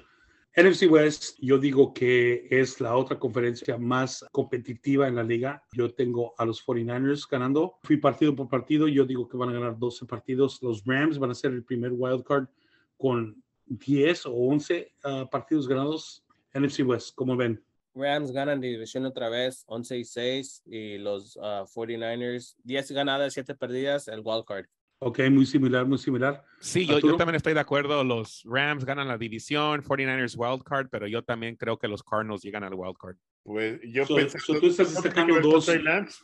[0.57, 5.61] NFC West, yo digo que es la otra conferencia más competitiva en la liga.
[5.73, 7.77] Yo tengo a los 49ers ganando.
[7.83, 8.87] Fui partido por partido.
[8.87, 10.61] Yo digo que van a ganar 12 partidos.
[10.61, 12.47] Los Rams van a ser el primer wild card
[12.95, 16.23] con 10 o 11 ah, partidos ganados.
[16.53, 17.61] NFC West, ¿cómo ven?
[17.93, 20.63] Rams ganan división otra vez, 11 y 6.
[20.67, 24.67] Y los 49ers, ah, 10 ganadas, 7 perdidas, el wild card.
[25.07, 26.43] Ok, muy similar, muy similar.
[26.59, 28.03] Sí, yo, yo, también estoy de acuerdo.
[28.03, 32.41] Los Rams ganan la división, 49ers wild card, pero yo también creo que los Cardinals
[32.41, 33.15] llegan al wild card.
[33.43, 35.67] Pues yo pensé que tú estás destacando dos.
[35.67, 36.23] Trey Lance,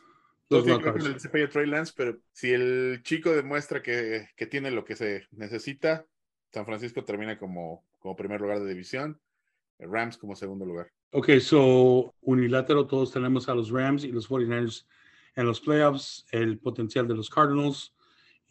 [0.49, 5.27] dos el Trey Lance, pero si el chico demuestra que, que, tiene lo que se
[5.29, 6.07] necesita,
[6.51, 9.21] San Francisco termina como, como primer lugar de división,
[9.77, 10.91] Rams como segundo lugar.
[11.11, 14.87] Ok, so unilateral, todos tenemos a los Rams y los 49ers
[15.35, 17.93] en los playoffs, el potencial de los Cardinals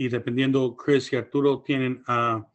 [0.03, 2.47] y dependiendo, Chris y Arturo tienen a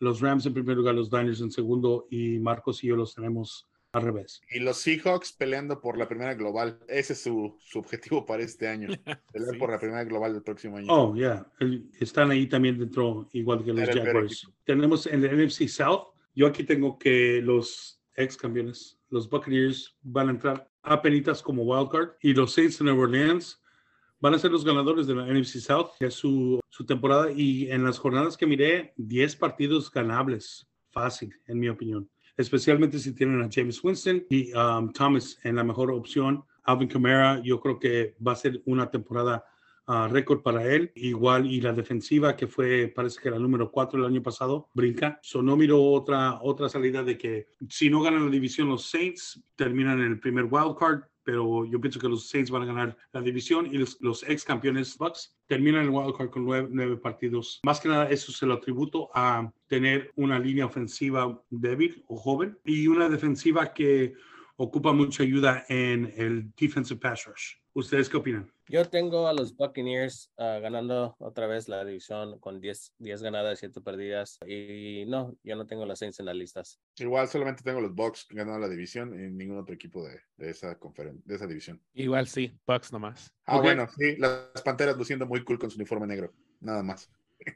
[0.00, 3.66] los Rams en primer lugar, los Diners en segundo y Marcos y yo los tenemos
[3.92, 4.42] al revés.
[4.50, 6.78] Y los Seahawks peleando por la primera global.
[6.86, 8.88] Ese es su, su objetivo para este año.
[9.32, 9.58] Pelear Sí.
[9.58, 10.88] por la primera global del próximo año.
[10.92, 11.50] Oh, ya.
[11.58, 14.46] El- Están ahí también dentro, igual que los Era Jaguars.
[14.64, 16.08] Tenemos en el NFC South.
[16.34, 21.62] Yo aquí tengo que los ex campeones, los Buccaneers, van a entrar a penitas como
[21.62, 23.62] wildcard y los Saints de Nueva Orleans
[24.24, 25.90] van a ser los ganadores de la NFC South.
[25.98, 30.66] que Es su, su temporada y en las jornadas que miré, 10 partidos ganables.
[30.88, 32.08] Fácil, en mi opinión.
[32.34, 36.42] Especialmente si tienen a James Winston y um, Thomas en la mejor opción.
[36.62, 39.44] Alvin Kamara, yo creo que va a ser una temporada
[39.86, 40.90] ah, récord para él.
[40.94, 45.20] Igual, y la defensiva que fue, parece que el número 4 el año pasado, brinca.
[45.22, 49.44] So, no miro otra, otra salida de que si no ganan la división los Saints,
[49.54, 51.02] terminan en el primer wild card.
[51.24, 54.96] Pero yo pienso que los Saints van a ganar la división y los, ex campeones
[54.96, 57.60] Bucks terminan el wild card con nueve, nueve partidos.
[57.64, 62.58] Más que nada, eso se lo atributo a tener una línea ofensiva débil o joven
[62.64, 64.14] y una defensiva que
[64.56, 67.63] ocupa mucha ayuda en el defensive pass rush.
[67.76, 68.50] ¿Ustedes qué opinan?
[68.68, 73.58] Yo tengo a los Buccaneers ah, ganando otra vez la división con 10, 10 ganadas,
[73.58, 74.38] 7 perdidas.
[74.46, 76.80] Y no, yo no tengo las Saints en las listas.
[76.98, 80.78] Igual solamente tengo los Bucks ganando la división y ningún otro equipo de, de esa
[80.78, 81.82] conferencia, de esa división.
[81.94, 83.34] Igual sí, Bucks nomás.
[83.44, 86.32] Ah, bueno, sí, las panteras luciendo muy cool con su uniforme negro.
[86.60, 87.10] Nada más.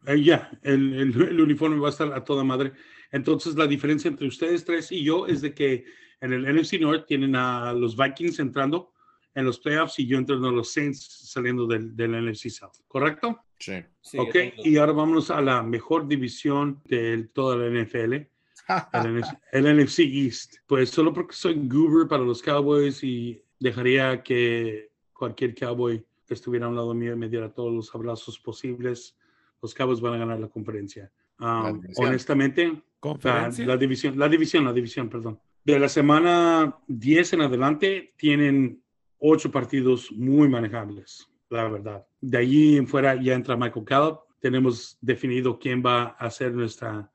[0.06, 2.72] Eh, ya, el, el- el uniforme va a estar a toda madre.
[3.12, 5.84] Entonces, la diferencia entre ustedes tres y yo es de que
[6.20, 8.92] en el NFC North tienen a los Vikings entrando
[9.34, 13.44] en los playoffs y yo entrando a los Saints saliendo del, del NFC South, ¿correcto?
[13.58, 13.74] Sí.
[14.00, 18.28] Sí, ok, y ahora vámonos a la mejor división de toda la NFL, el
[19.20, 20.56] NFC, el NFC East.
[20.66, 26.66] Pues solo porque soy goober para los Cowboys y dejaría que cualquier Cowboy que estuviera
[26.66, 29.16] a un lado mío y me diera todos los abrazos posibles,
[29.62, 31.10] los Cowboys van a ganar la conferencia.
[31.40, 32.82] Um, honestamente,
[33.22, 35.40] la, la división, la división, la división, perdón.
[35.64, 38.82] De la semana 10 en adelante tienen
[39.18, 42.06] ocho partidos muy manejables, la verdad.
[42.20, 44.20] De allí en fuera ya entra Michael Gallup.
[44.40, 47.10] Tenemos definido quién va a ser nuestra,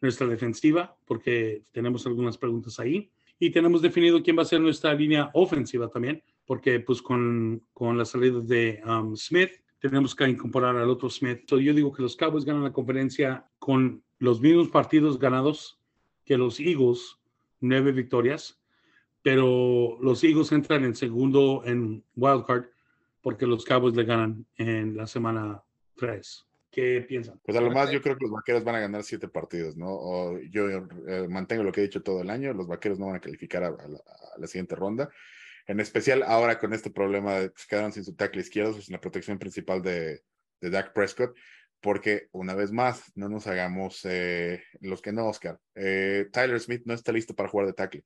[0.00, 3.10] nuestra defensiva, porque tenemos algunas preguntas ahí.
[3.38, 7.98] Y tenemos definido quién va a ser nuestra línea ofensiva también, porque pues con, con
[7.98, 11.40] la salida de um, Smith, tenemos que incorporar al otro Smith.
[11.46, 15.78] So, yo digo que los Cowboys ganan la conferencia con los mismos partidos ganados
[16.24, 17.18] que los Eagles,
[17.60, 18.58] nueve victorias,
[19.26, 22.66] pero los Eagles entran en segundo en wildcard
[23.20, 25.64] porque los Cowboys le ganan en la semana
[25.96, 26.46] 3.
[26.70, 27.40] ¿Qué piensan?
[27.44, 30.38] Pues a lo más yo creo que los vaqueros van a ganar siete partidos, ¿no?
[30.42, 33.20] Yo eh, mantengo lo que he dicho todo el año, los vaqueros no van a
[33.20, 33.70] calificar a,
[34.38, 35.10] la, siguiente ronda.
[35.66, 38.92] En especial ahora con este problema de que se quedaron sin su tackle izquierdo, sin
[38.92, 40.22] la protección principal de,
[40.60, 41.36] de Dak Prescott,
[41.80, 45.58] porque una vez más, no nos hagamos eh, los que no, Oscar.
[45.74, 48.04] Eh, Tyler Smith no está listo para jugar de tackle.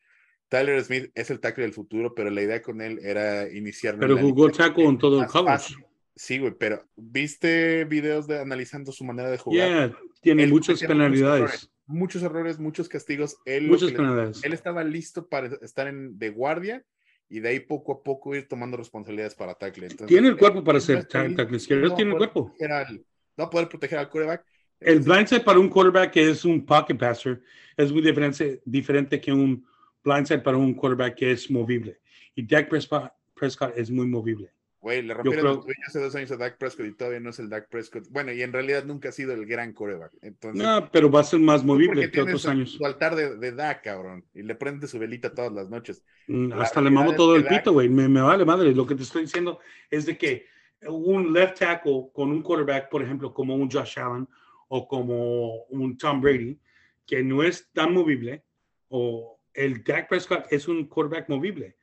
[0.51, 3.99] Tyler Smith es el tackle del futuro, pero la idea con él era iniciar.
[3.99, 5.75] Pero jugó tackle en todo el college.
[6.17, 9.69] Sí, güey, pero ¿viste videos de analizando su manera de jugar?
[9.69, 11.41] Yeah, tiene Él muchas cometía muchos penalidades.
[11.43, 13.37] errores, Muchos errores, muchos castigos.
[13.47, 14.45] Él, Muchas que le- penalidades.
[14.45, 16.85] él estaba listo para estar en, de guardia
[17.29, 19.85] y de ahí poco a poco ir tomando responsabilidades para tackle.
[19.87, 22.53] Entonces, Tiene el cuerpo para ser tackle izquierdo, no tiene el cuerpo.
[22.69, 23.05] al- no
[23.39, 24.45] va a poder proteger al quarterback.
[24.81, 27.41] El blindside para un quarterback que es un pocket passer
[27.77, 29.65] es muy diferente, diferente que un
[30.05, 32.01] blindside para un quarterback que es movible.
[32.35, 34.51] Y Dak Prescott, Prescott es muy movible.
[34.83, 37.51] Güey, le rompieron creo- hace dos años a Dak Prescott y todavía no es el
[37.51, 38.05] Dak Prescott.
[38.09, 40.13] Bueno, y en realidad nunca ha sido el gran quarterback.
[40.23, 42.73] Entonces, No, pero va a ser más movible que otros años.
[42.73, 46.03] Su altar de, de Dak, cabrón, y le prende su velita todas las noches.
[46.29, 47.91] Mm, La Hasta le es todo el Dak- pito, güey.
[47.91, 48.75] Me, me vale madre.
[48.75, 49.59] Lo que te estoy diciendo
[49.91, 50.47] es de que
[50.89, 54.27] un left tackle con un quarterback, por ejemplo, como un Josh Allen
[54.69, 56.59] o como un Tom Brady,
[57.07, 58.45] que no es tan movible,
[58.89, 61.77] o el Dak Prescott es un quarterback movible.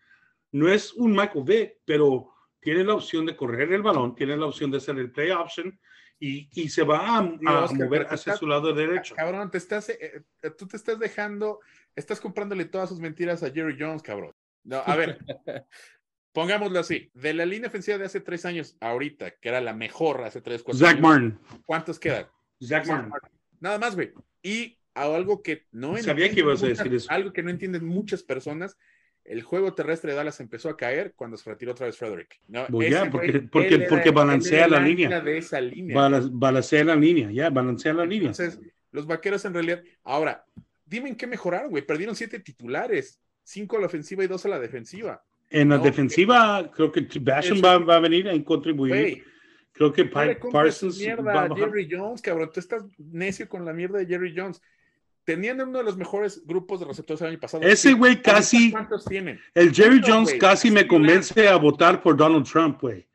[0.52, 4.46] No es un Michael Vick, pero tiene la opción de correr el balón, tiene la
[4.46, 5.80] opción de hacer el play option
[6.20, 9.14] y, y se va a, a Oscar, mover hacia está- su lado derecho.
[9.16, 11.60] Cabrón, te estás, eh, eh, tú te estás dejando,
[11.96, 14.34] estás comprándole todas sus mentiras a Jerry Jones, cabrón.
[14.64, 15.20] No, a ver,
[16.34, 20.24] pongámoslo así, de la línea ofensiva de hace tres años, ahorita, que era la mejor
[20.24, 21.40] hace tres, cuatro Zach años, Martin.
[21.66, 22.28] ¿cuántos quedan?
[22.64, 23.30] Zach Martin.
[23.60, 24.12] Nada más, güey.
[24.44, 27.08] Y algo que no Sabía que ibas a muchas- decir eso.
[27.12, 28.78] Algo que no entienden muchas personas.
[29.24, 32.40] El juego terrestre de Dallas empezó a caer cuando se retiró otra vez Frederick.
[32.48, 35.20] No, Pues ya, porque- porque- él era- porque balancea la el línea.
[35.20, 35.96] De esa línea.
[35.96, 38.30] Bala- Balancea la línea, ya, balancea la línea.
[38.30, 38.60] Entonces,
[38.92, 39.84] los vaqueros en realidad.
[40.04, 40.46] Ahora,
[40.86, 41.86] dime en qué mejoraron, güey.
[41.86, 45.22] Perdieron siete titulares, cinco a la ofensiva y dos a la defensiva.
[45.50, 48.94] En la No, defensiva, creo que Basham va, va a venir a contribuir.
[48.94, 49.24] Güey,
[49.74, 51.56] creo que su Parsons mierda va a.
[51.56, 52.50] Jerry Jones, cabrón.
[52.54, 54.62] Tú estás necio con la mierda de Jerry Jones.
[55.28, 57.62] Tenían uno de los mejores grupos de receptores el año pasado.
[57.64, 59.38] Ese güey casi, ¿Cuántos tienen?
[59.54, 63.06] el Jerry Jones casi me convence a votar por Donald Trump, güey.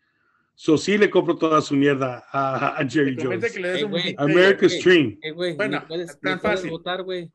[0.55, 3.51] So sí le compro toda su mierda a, a Jerry Jones.
[3.53, 4.83] que le des Ey, un America's güey.
[4.83, 5.19] Dream.
[5.23, 6.69] Eh, Bueno, puedes, tan fácil.
[6.71, 7.31] votar, güey.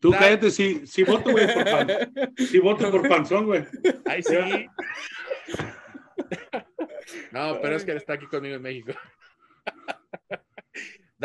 [0.00, 1.88] Tú cállate, sí, sí voto, güey, por pan.
[2.36, 3.64] Sí voto por panzón, güey.
[4.06, 4.34] Ahí sí.
[7.30, 8.92] No, pero es que él está aquí conmigo en México.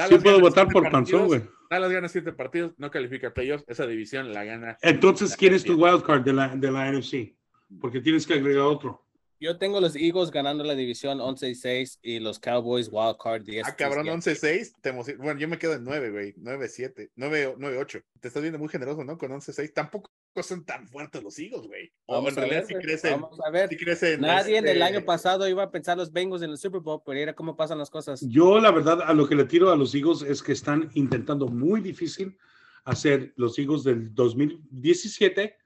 [0.07, 1.41] Sí puedo votar por panzón, güey.
[1.69, 4.77] Dallas gana siete partidos, no califica playoffs, esa división la gana.
[4.81, 7.33] Entonces, ¿quién es tu wild card de la, de la NFC?
[7.79, 9.05] Porque tienes que agregar otro.
[9.41, 13.41] Yo tengo los Eagles ganando la división 11 y 6 y los Cowboys wild card
[13.41, 13.65] 10.
[13.65, 14.73] Ah, cabrón, y 11-6.
[14.79, 16.35] te Bueno, yo me quedo en 9, güey.
[16.35, 17.09] 9-7.
[17.17, 18.03] 9-8.
[18.19, 19.17] Te estás viendo muy generoso, ¿no?
[19.17, 19.73] Con 11-6.
[19.73, 20.11] Tampoco
[20.43, 21.91] son tan fuertes los Eagles, güey.
[22.05, 23.19] O Vamos en a realidad ver, güey, crecen.
[23.19, 23.69] Vamos a ver.
[23.69, 24.21] Sí crecen.
[24.21, 27.01] Nadie en el este, año pasado iba a pensar los Bengals en el Super Bowl,
[27.03, 28.21] pero era cómo pasan las cosas.
[28.21, 31.47] Yo, la verdad, a lo que le tiro a los Eagles es que están intentando
[31.47, 32.37] muy difícil
[32.83, 35.57] hacer los Eagles del 2017,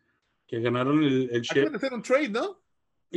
[0.47, 2.64] que ganaron el, el Acaban de hacer un trade, ¿no?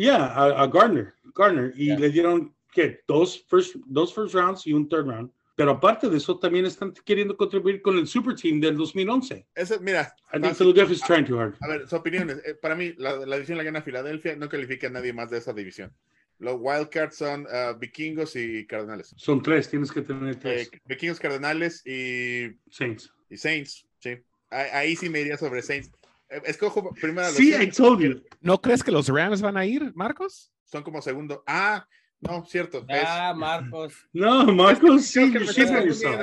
[0.00, 1.98] Ya, a, a Garner, Garner, y Ya.
[1.98, 3.00] le dieron, ¿qué?
[3.06, 5.30] Dos first, dos first rounds y un third round.
[5.56, 9.44] Pero aparte de eso, también están queriendo contribuir con el Super Team del 2011.
[9.56, 10.54] Ese, mira, I think.
[10.56, 11.56] Philadelphia is trying too hard.
[11.60, 14.48] a ver, su opinión es, eh, para mí, la, la división la gana Filadelfia, no
[14.48, 15.92] califica a nadie más de esa división.
[16.38, 19.12] Los Wildcards son ah, vikingos y cardenales.
[19.16, 20.70] Son tres, tienes que tener Eh, tres.
[20.84, 23.12] vikingos, cardenales y, Saints.
[23.28, 24.10] y Saints, sí.
[24.50, 25.90] Ahí, ahí sí me iría sobre Saints.
[26.30, 28.22] Eh, Escojo primero a los Sí, I told you.
[28.40, 30.52] ¿No crees que los Rams van a ir, Marcos?
[30.64, 31.42] son como segundo.
[31.46, 31.86] Ah,
[32.20, 32.84] no, cierto.
[32.88, 33.94] es- Ah, Marcos.
[34.12, 36.20] No, Marcos, sí, on oeste van a yourself.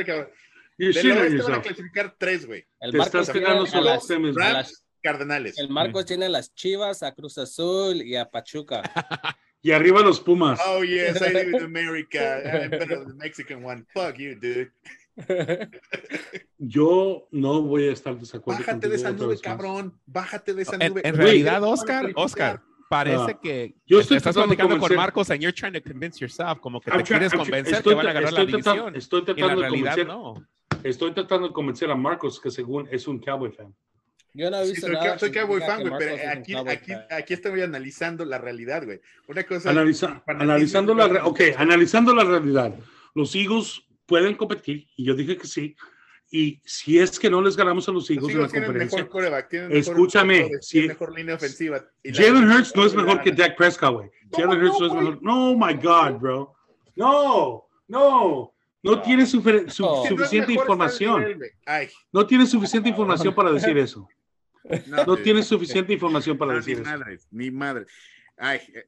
[1.64, 2.66] clasificar tres, güey.
[2.80, 3.34] El Te Marcos estás a
[3.66, 5.58] sobre a las- Rams, cardenales.
[5.58, 8.84] el Marcos tiene a las Chivas, a Cruz Azul y a Pachuca.
[9.62, 10.60] Y arriba los Pumas.
[10.68, 12.20] Oh, yes, I live in America.
[12.46, 13.84] I'm better than the Mexican one.
[13.96, 14.72] Fuck you, dude.
[16.58, 20.00] Yo no voy a estar desacuerdo Bájate de esa nube, cabrón.
[20.06, 21.02] Bájate de esa En, nube.
[21.04, 22.12] en realidad, Oscar.
[22.16, 23.40] Oscar, parece Ah.
[23.42, 26.80] que Yo estoy estás tratando platicando con Marcos and you're trying to convince yourself, como
[26.82, 28.96] que te I'm quieres I'm convencer estoy que van a ganar la estoy tratando- división.
[28.96, 30.80] Estoy Y en la tratando de realidad convencer, no.
[30.90, 33.74] estoy tratando de convencer a Marcos que según es un Cowboy fan.
[34.34, 35.18] Yo no he Sí, visto soy, nada.
[35.18, 37.06] soy Cowboy fan, güey, pero aquí, Cowboy aquí, fan.
[37.10, 39.00] aquí estoy analizando la realidad, güey.
[39.30, 39.70] Una cosa.
[39.72, 42.76] Analiza- analizando la otra re- ok, cosa- analizando la realidad,
[43.14, 45.76] los Eagles pueden competir y yo dije que sí.
[46.32, 49.54] Y si es que no les ganamos a los Eagles en la conferencia, mejor coreback,
[49.54, 50.72] Escúchame, receptores, sí.
[50.74, 51.86] tienen mejor línea ofensiva.
[52.04, 53.56] Jalen Hurts no es mejor que Dak.
[53.56, 54.10] Prescott, güey.
[54.32, 55.24] Jalen Hurts no es no, mejor.
[55.24, 56.56] No, my God, bro.
[56.96, 58.52] No, no.
[58.84, 59.44] No tiene su- No.
[59.44, 61.40] Si no es suficiente mejor, al información.
[62.12, 64.08] No tiene suficiente información para decir eso.
[64.88, 66.92] no, No tiene suficiente información para No, decir ni eso.
[66.98, 67.86] madre, ni madre.
[68.38, 68.86] Ay, eh,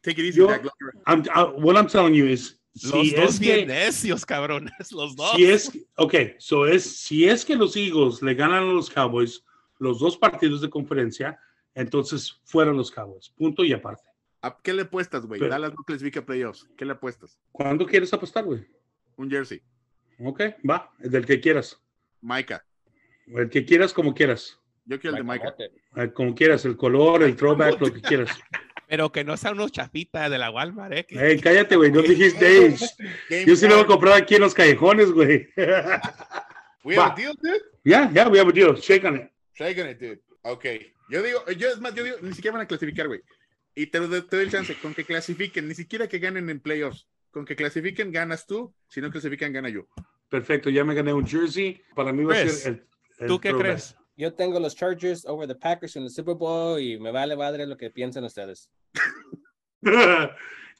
[0.00, 0.64] take it easy, Yo- Dak.
[1.06, 4.72] I'm- uh, what I'm telling you is, Los si dos es bien que, necios, cabrones,
[4.92, 5.32] los dos.
[5.34, 9.44] si es, ok, so es, si es que los Eagles le ganan a los Cowboys
[9.78, 11.38] los dos partidos de conferencia,
[11.74, 13.30] entonces fueron los Cowboys.
[13.30, 14.04] Punto y aparte.
[14.42, 15.40] ¿A qué le apuestas, güey?
[15.40, 16.68] Dallas no clasifica playoffs.
[16.76, 17.38] ¿Qué le apuestas?
[17.52, 18.66] ¿Cuándo quieres apostar, güey?
[19.16, 19.60] Un jersey.
[20.18, 21.80] Ok, va, del que quieras.
[22.20, 22.64] Micah.
[23.26, 24.58] El que quieras, como quieras.
[24.84, 25.54] Yo quiero el de Micah.
[25.96, 28.30] Eh, Como quieras, el color, el throwback, lo que quieras.
[28.90, 31.06] Pero que no sean unos chafitas de la Walmart, ¿eh?
[31.08, 33.44] Hey, cállate, güey, no dijiste age.
[33.46, 35.48] Yo sí lo voy a comprar aquí en los callejones, güey.
[36.84, 37.60] We have a deal, dude.
[37.84, 38.74] Ya, ya, we have a deal.
[38.74, 39.30] Shake on it.
[39.54, 40.20] Shaking it, dude.
[40.42, 40.64] Ok.
[41.08, 43.20] Yo digo, yo es más, yo digo, ni siquiera van a clasificar, güey.
[43.76, 46.58] Y te, doy- te doy el chance, con que clasifiquen, ni siquiera que ganen en
[46.58, 47.06] playoffs.
[47.30, 48.74] Con que clasifiquen, ganas tú.
[48.88, 49.86] Si no clasifican, gana yo.
[50.28, 51.80] Perfecto, ya me gané un jersey.
[51.94, 52.84] Para mí va a ser el.
[53.20, 53.94] el ¿Tú qué crees?
[54.20, 57.66] Yo tengo los Chargers over the Packers en el Super Bowl y me vale madre
[57.66, 58.68] lo que piensen ustedes.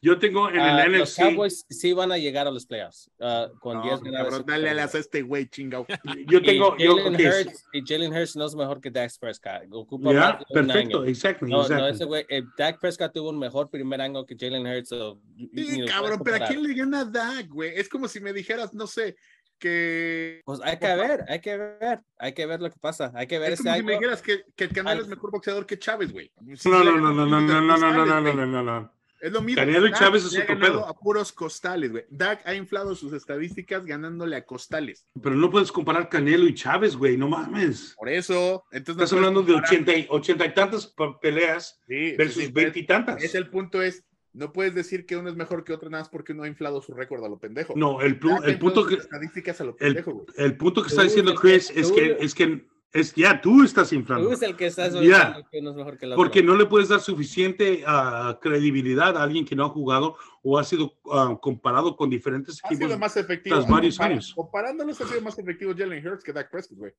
[0.03, 1.19] Yo tengo en Ah, el los NFC.
[1.23, 4.29] Cowboys sí van a llegar a los playoffs ah, con No, 10 ganadas.
[4.29, 5.87] cabrón, dale alas a este güey, chingado.
[6.27, 6.75] Yo tengo.
[6.79, 9.63] y Yo, Jalen ok, Hurts, y Jalen Hurts no es mejor que Dak Prescott.
[9.71, 11.07] Ocupa Ya, más perfecto, año.
[11.09, 11.91] exactly, No, no, exactly.
[11.91, 14.89] ese güey, eh, Dak Prescott tuvo un mejor primer año que Jalen Hurts.
[14.89, 15.21] so,
[15.55, 17.73] Sí, cabrón, pero ¿a quién le gana Dak, güey?
[17.77, 19.17] Es como si me dijeras, no sé,
[19.61, 20.41] que.
[20.45, 23.13] Pues hay que ver, hay que ver, hay que ver lo que pasa.
[23.15, 25.31] Hay que ver Es como si me dijeras que, que el Canelo Al- es mejor
[25.31, 26.33] boxeador que Chávez, güey.
[26.57, 28.93] Si No, no, no, no, no, no, no, no, no, no, no, no, no.
[29.21, 29.61] Es lo mismo.
[29.61, 30.87] Canelo y Chávez es otro pedo.
[30.87, 32.05] a puros costales, güey.
[32.09, 35.07] Dak ha inflado sus estadísticas ganándole a costales.
[35.23, 37.93] Pero no puedes comparar Canelo y Chávez, güey, no mames.
[37.99, 39.75] Por eso, entonces no Estás hablando de comparar.
[39.75, 43.23] 80 y, 80 y tantas pe- peleas Sí, versus sí, sí, 20 y tantas.
[43.23, 44.03] Es el punto es,
[44.33, 46.81] no puedes decir que uno es mejor que otro nada más porque uno ha inflado
[46.83, 47.75] su récord a lo pendejo.
[47.77, 50.27] No, el, ha el punto que estadísticas a lo el, pendejo, güey.
[50.37, 53.41] el punto que está diciendo es el que- Chris es que es que es ya
[53.41, 54.27] tú estás inflando.
[54.29, 55.01] Tú es el que estás Ya.
[55.01, 56.25] diciendo que uno es mejor que el otro.
[56.25, 60.59] Porque no le puedes dar suficiente ah, credibilidad a alguien que no ha jugado o
[60.59, 62.87] ha sido ah, comparado con diferentes Ha equipos.
[62.89, 63.57] sido más efectivo.
[63.57, 64.33] tras varios Compara- años.
[64.35, 66.93] Comparándolos ha sido más efectivo Jalen Hurts que Dak Prescott, güey.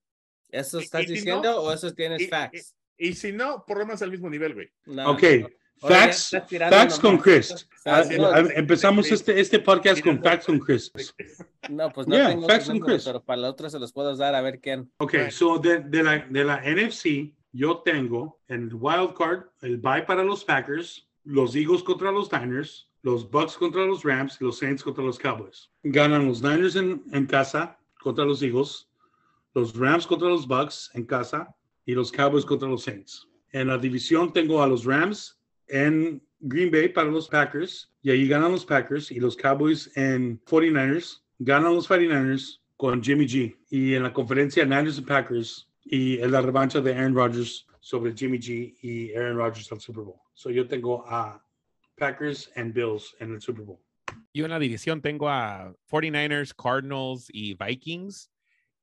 [0.49, 2.75] ¿Eso Y- estás y si diciendo no- o eso tienes y- facts?
[2.97, 4.69] Y si no, por lo menos al mismo nivel, güey.
[4.85, 5.47] No, Ok, no.
[5.81, 6.31] Facts,
[6.69, 7.17] facts con.
[7.17, 7.67] Chris.
[7.85, 10.91] Ah, no, empezamos este, este podcast con facts con Chris.
[11.69, 13.03] No, pues no Yeah, tengo facts números, Chris.
[13.05, 14.91] pero para la otra se los puedo dar a ver quién.
[14.97, 15.31] Ok, Right.
[15.31, 20.23] so de, de la, de la NFC, yo tengo el wild card, el bye para
[20.23, 24.83] los Packers, los Eagles contra los Niners, los Bucks contra los Rams y los Saints
[24.83, 25.71] contra los Cowboys.
[25.81, 28.87] Ganan los Niners en, en casa contra los Eagles,
[29.55, 31.55] los Rams contra los Bucks en casa
[31.85, 33.27] y los Cowboys contra los Saints.
[33.51, 35.39] En la división tengo a los Rams
[35.71, 40.39] en Green Bay para los Packers y ahí ganan los Packers y los Cowboys en
[40.43, 43.55] 49ers ganan los 49ers con Jimmy G.
[43.69, 48.13] Y en la conferencia Niners y Packers y en la revancha de Aaron Rodgers sobre
[48.13, 50.19] Jimmy G y Aaron Rodgers al Super Bowl.
[50.33, 51.43] So yo tengo a
[51.97, 53.79] Packers and Bills en el Super Bowl.
[54.33, 58.31] Yo en la división tengo a 49ers, Cardinals y Vikings.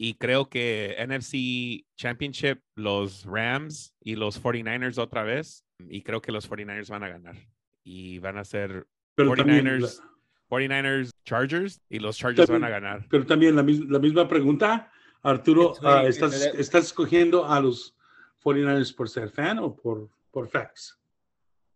[0.01, 5.65] Y creo que NFC Championship, los Rams y los 49ers otra vez.
[5.87, 7.37] Y creo que los 49ers van a ganar.
[7.85, 10.03] Y van a ser Pero también, 49ers,
[10.51, 11.81] 49ers, Chargers.
[11.89, 13.07] Y los Chargers van a También- ganar.
[13.09, 14.91] pero también la, la misma pregunta,
[15.23, 17.95] Arturo, que ¿estás, ¿estás escogiendo a los
[18.43, 20.99] 49ers por ser fan o por, por facts?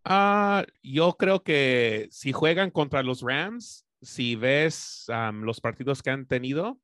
[0.05, 6.09] Ah, yo creo que si juegan contra los Rams, si ves am, los partidos que
[6.09, 6.77] han tenido,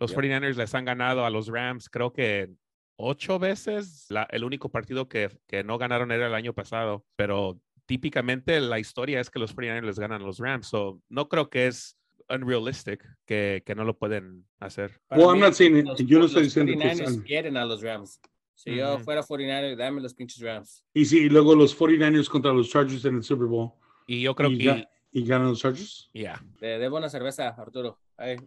[0.00, 0.18] los Yep.
[0.20, 2.50] 49ers les han ganado a los Rams, creo que
[2.96, 4.06] ocho veces.
[4.10, 8.78] La- el único partido que, que no ganaron era el año pasado, pero típicamente la
[8.78, 10.66] historia es que los 49ers les ganan a los Rams.
[10.68, 14.98] So, no creo que es unrealistic que, que no lo pueden hacer.
[15.10, 15.84] Well, I'm not saying it.
[15.86, 18.20] los- Yo no estoy diciendo que 49ers sean- quieren a los Rams.
[18.56, 20.84] Si yo fuera 49 dame los pinches Rams.
[20.94, 23.72] Y sí, y luego los 49ers contra los Chargers en el Super Bowl.
[24.06, 26.10] Y yo creo y, que, ga- y ganan los Chargers.
[26.12, 26.42] yeah.
[26.58, 27.98] Te debo una cerveza, Arturo.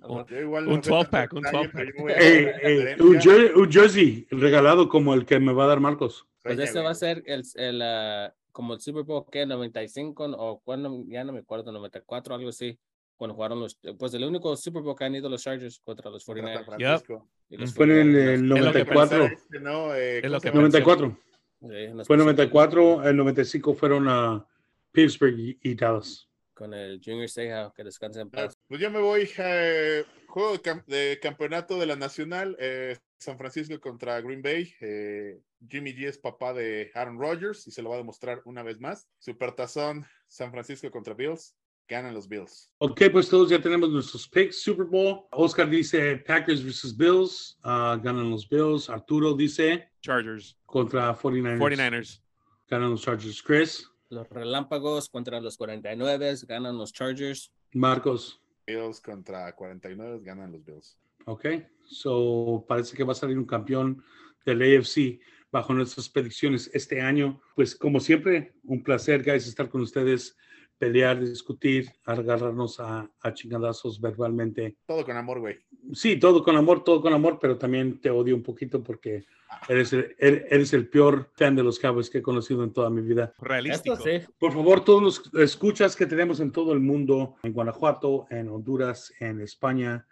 [0.04, 1.96] Oh, igual Un no sé 12 tanto pack, un detalle, 12 pero pack.
[1.98, 3.06] yo voy a Ey, dar ey, referencia.
[3.06, 6.26] un, jer- un jersey regalado como el que me va a dar Marcos.
[6.44, 10.62] Pues ese va a ser el, el ah, como el Super Bowl que 95 o
[10.64, 12.78] cuando ya no me acuerdo 94 algo así
[13.18, 16.24] cuando jugaron los pues el único Super Bowl que han ido los Chargers contra los
[16.24, 17.28] Contra San 49ers Francisco.
[17.50, 18.34] y los Fue en el, 49ers.
[18.36, 19.20] el lo que 94.
[19.20, 19.96] Pensar este, ¿no?
[19.96, 20.62] Eh, Es ¿cómo lo se que llama?
[20.62, 21.18] 94.
[21.60, 24.46] Sí, nos Fue pusimos 94, el 95 fueron a
[24.92, 26.27] Pittsburgh y, y Dallas.
[26.58, 30.62] Con el Junior Seja que descanse en paz Pues yo me voy eh, juego de,
[30.62, 34.74] cam- de campeonato de la Nacional, eh, San Francisco contra Green Bay.
[34.82, 35.40] eh,
[35.70, 38.80] Jimmy G es papá de Aaron Rodgers y se lo va a demostrar una vez
[38.80, 39.08] más.
[39.20, 41.56] Supertazón, San Francisco contra Bills.
[41.90, 42.70] Ganan los Bills.
[42.80, 44.62] Ok, pues todos ya tenemos nuestros picks.
[44.62, 45.26] Super Bowl.
[45.32, 47.58] Oscar dice Packers versus Bills.
[47.64, 48.90] ah, ganan los Bills.
[48.90, 51.58] Arturo dice Chargers, contra 49ers.
[51.60, 52.22] 49ers.
[52.68, 53.42] Ganan los Chargers.
[53.42, 58.42] Chris, los relámpagos contra los 49 ganan los Chargers Marcos.
[58.66, 60.98] Bills contra 49 ganan los Bills.
[61.26, 61.46] Ok,
[61.86, 64.04] so parece que va a salir un campeón
[64.46, 65.20] del AFC
[65.52, 67.42] bajo nuestras predicciones este año.
[67.56, 70.38] Pues como siempre, un placer, guys, estar con ustedes,
[70.78, 74.78] pelear, discutir, agarrarnos a, a chingadazos verbalmente.
[74.86, 75.58] Todo con amor, güey.
[75.94, 79.26] Sí, todo con amor, todo con amor, pero también te odio un poquito porque
[79.68, 82.90] eres el, eres eres el peor fan de los Cowboys que he conocido en toda
[82.90, 83.34] mi vida.
[83.40, 83.96] Realístico.
[83.96, 88.28] esto sí Por favor, todos los escuchas que tenemos en todo el mundo, en Guanajuato,
[88.30, 90.06] en Honduras, en España,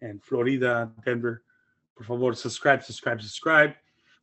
[0.00, 1.42] en Florida, Denver,
[1.94, 3.76] por favor, subscribe, subscribe, subscribe.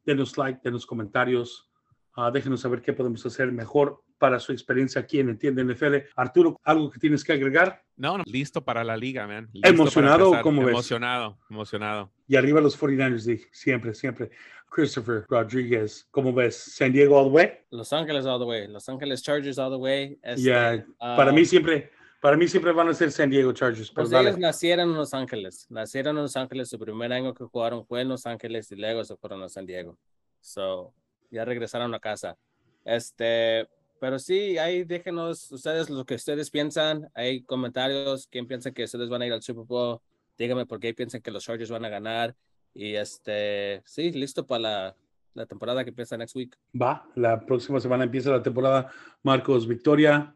[0.03, 1.69] Denos like, denos comentarios.
[2.15, 5.95] ah, déjenos saber qué podemos hacer mejor para su experiencia aquí en Entiende NFL.
[6.15, 7.83] Arturo, ¿algo que tienes que agregar?
[7.95, 9.49] No, no, listo para la liga, man.
[9.53, 10.71] Listo ¿Emocionado o cómo ves?
[10.71, 12.11] Emocionado, emocionado.
[12.27, 14.29] Y arriba los 49ers, dije, siempre, siempre.
[14.69, 16.55] Christopher Rodríguez, ¿cómo ves?
[16.55, 17.51] San Diego all the way?
[17.71, 21.31] Los Ángeles all the way Los Ángeles Chargers all the way este, Ya, ah, para
[21.31, 21.89] mí siempre,
[22.21, 23.89] para mí siempre van a ser San Diego Chargers.
[23.89, 24.29] Pero Pues dale.
[24.29, 25.67] ellos nacieron en Los Ángeles.
[25.69, 26.69] Nacieron en Los Ángeles.
[26.69, 29.65] Su primer año que jugaron fue en Los Ángeles y luego se fueron a San
[29.65, 29.97] Diego.
[30.41, 30.93] So,
[31.31, 32.37] ya regresaron a casa.
[32.83, 33.67] Este,
[33.99, 37.09] pero sí, ahí déjenos ustedes lo que ustedes piensan.
[37.13, 38.27] Hay comentarios.
[38.27, 39.99] ¿Quién piensa que ustedes van a ir al Super Bowl?
[40.37, 42.35] Díganme por qué piensan que los Chargers van a ganar.
[42.73, 44.95] Y este, sí, listo para la,
[45.33, 46.55] la temporada que empieza next week.
[46.79, 48.91] Va, la próxima semana empieza la temporada.
[49.23, 50.35] Marcos, Victoria,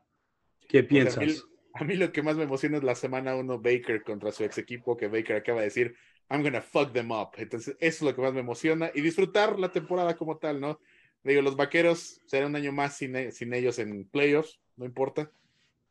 [0.68, 1.46] ¿qué Pues a mí- piensas?
[1.74, 4.58] A mí lo que más me emociona es la semana 1 Baker contra su ex
[4.58, 5.96] equipo, que Baker acaba de decir,
[6.30, 7.30] I'm gonna fuck them up.
[7.38, 10.80] Entonces, eso es lo que más me emociona y disfrutar la temporada como tal, ¿no?
[11.24, 15.32] Digo, los vaqueros será un año más sin, e- sin ellos en playoffs, no importa.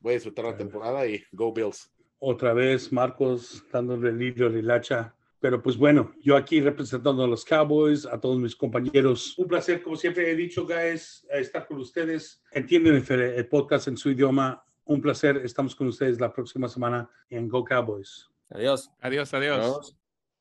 [0.00, 1.90] Voy a disfrutar la temporada y go Bills.
[2.18, 5.14] Otra vez, Marcos, dándole el hilo de hilacha.
[5.40, 9.38] Pero pues bueno, yo aquí representando a los Cowboys, a todos mis compañeros.
[9.38, 12.42] Un placer, como siempre he dicho, guys, estar con ustedes.
[12.52, 14.62] Entienden el, el podcast en su idioma.
[14.84, 18.28] Un placer, estamos con ustedes la próxima semana en Go Cowboys.
[18.50, 18.90] Adiós.
[19.00, 19.58] Adiós, adiós.
[19.60, 19.96] Adiós.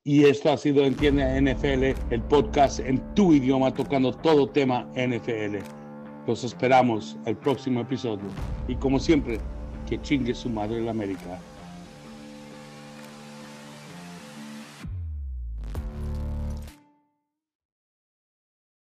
[0.06, 5.58] Y esto ha sido Entiende NFL, el podcast en tu idioma tocando todo tema NFL.
[6.26, 8.24] Los esperamos el próximo episodio.
[8.70, 9.39] Y como siempre,
[9.89, 11.38] que chingue su madre en América.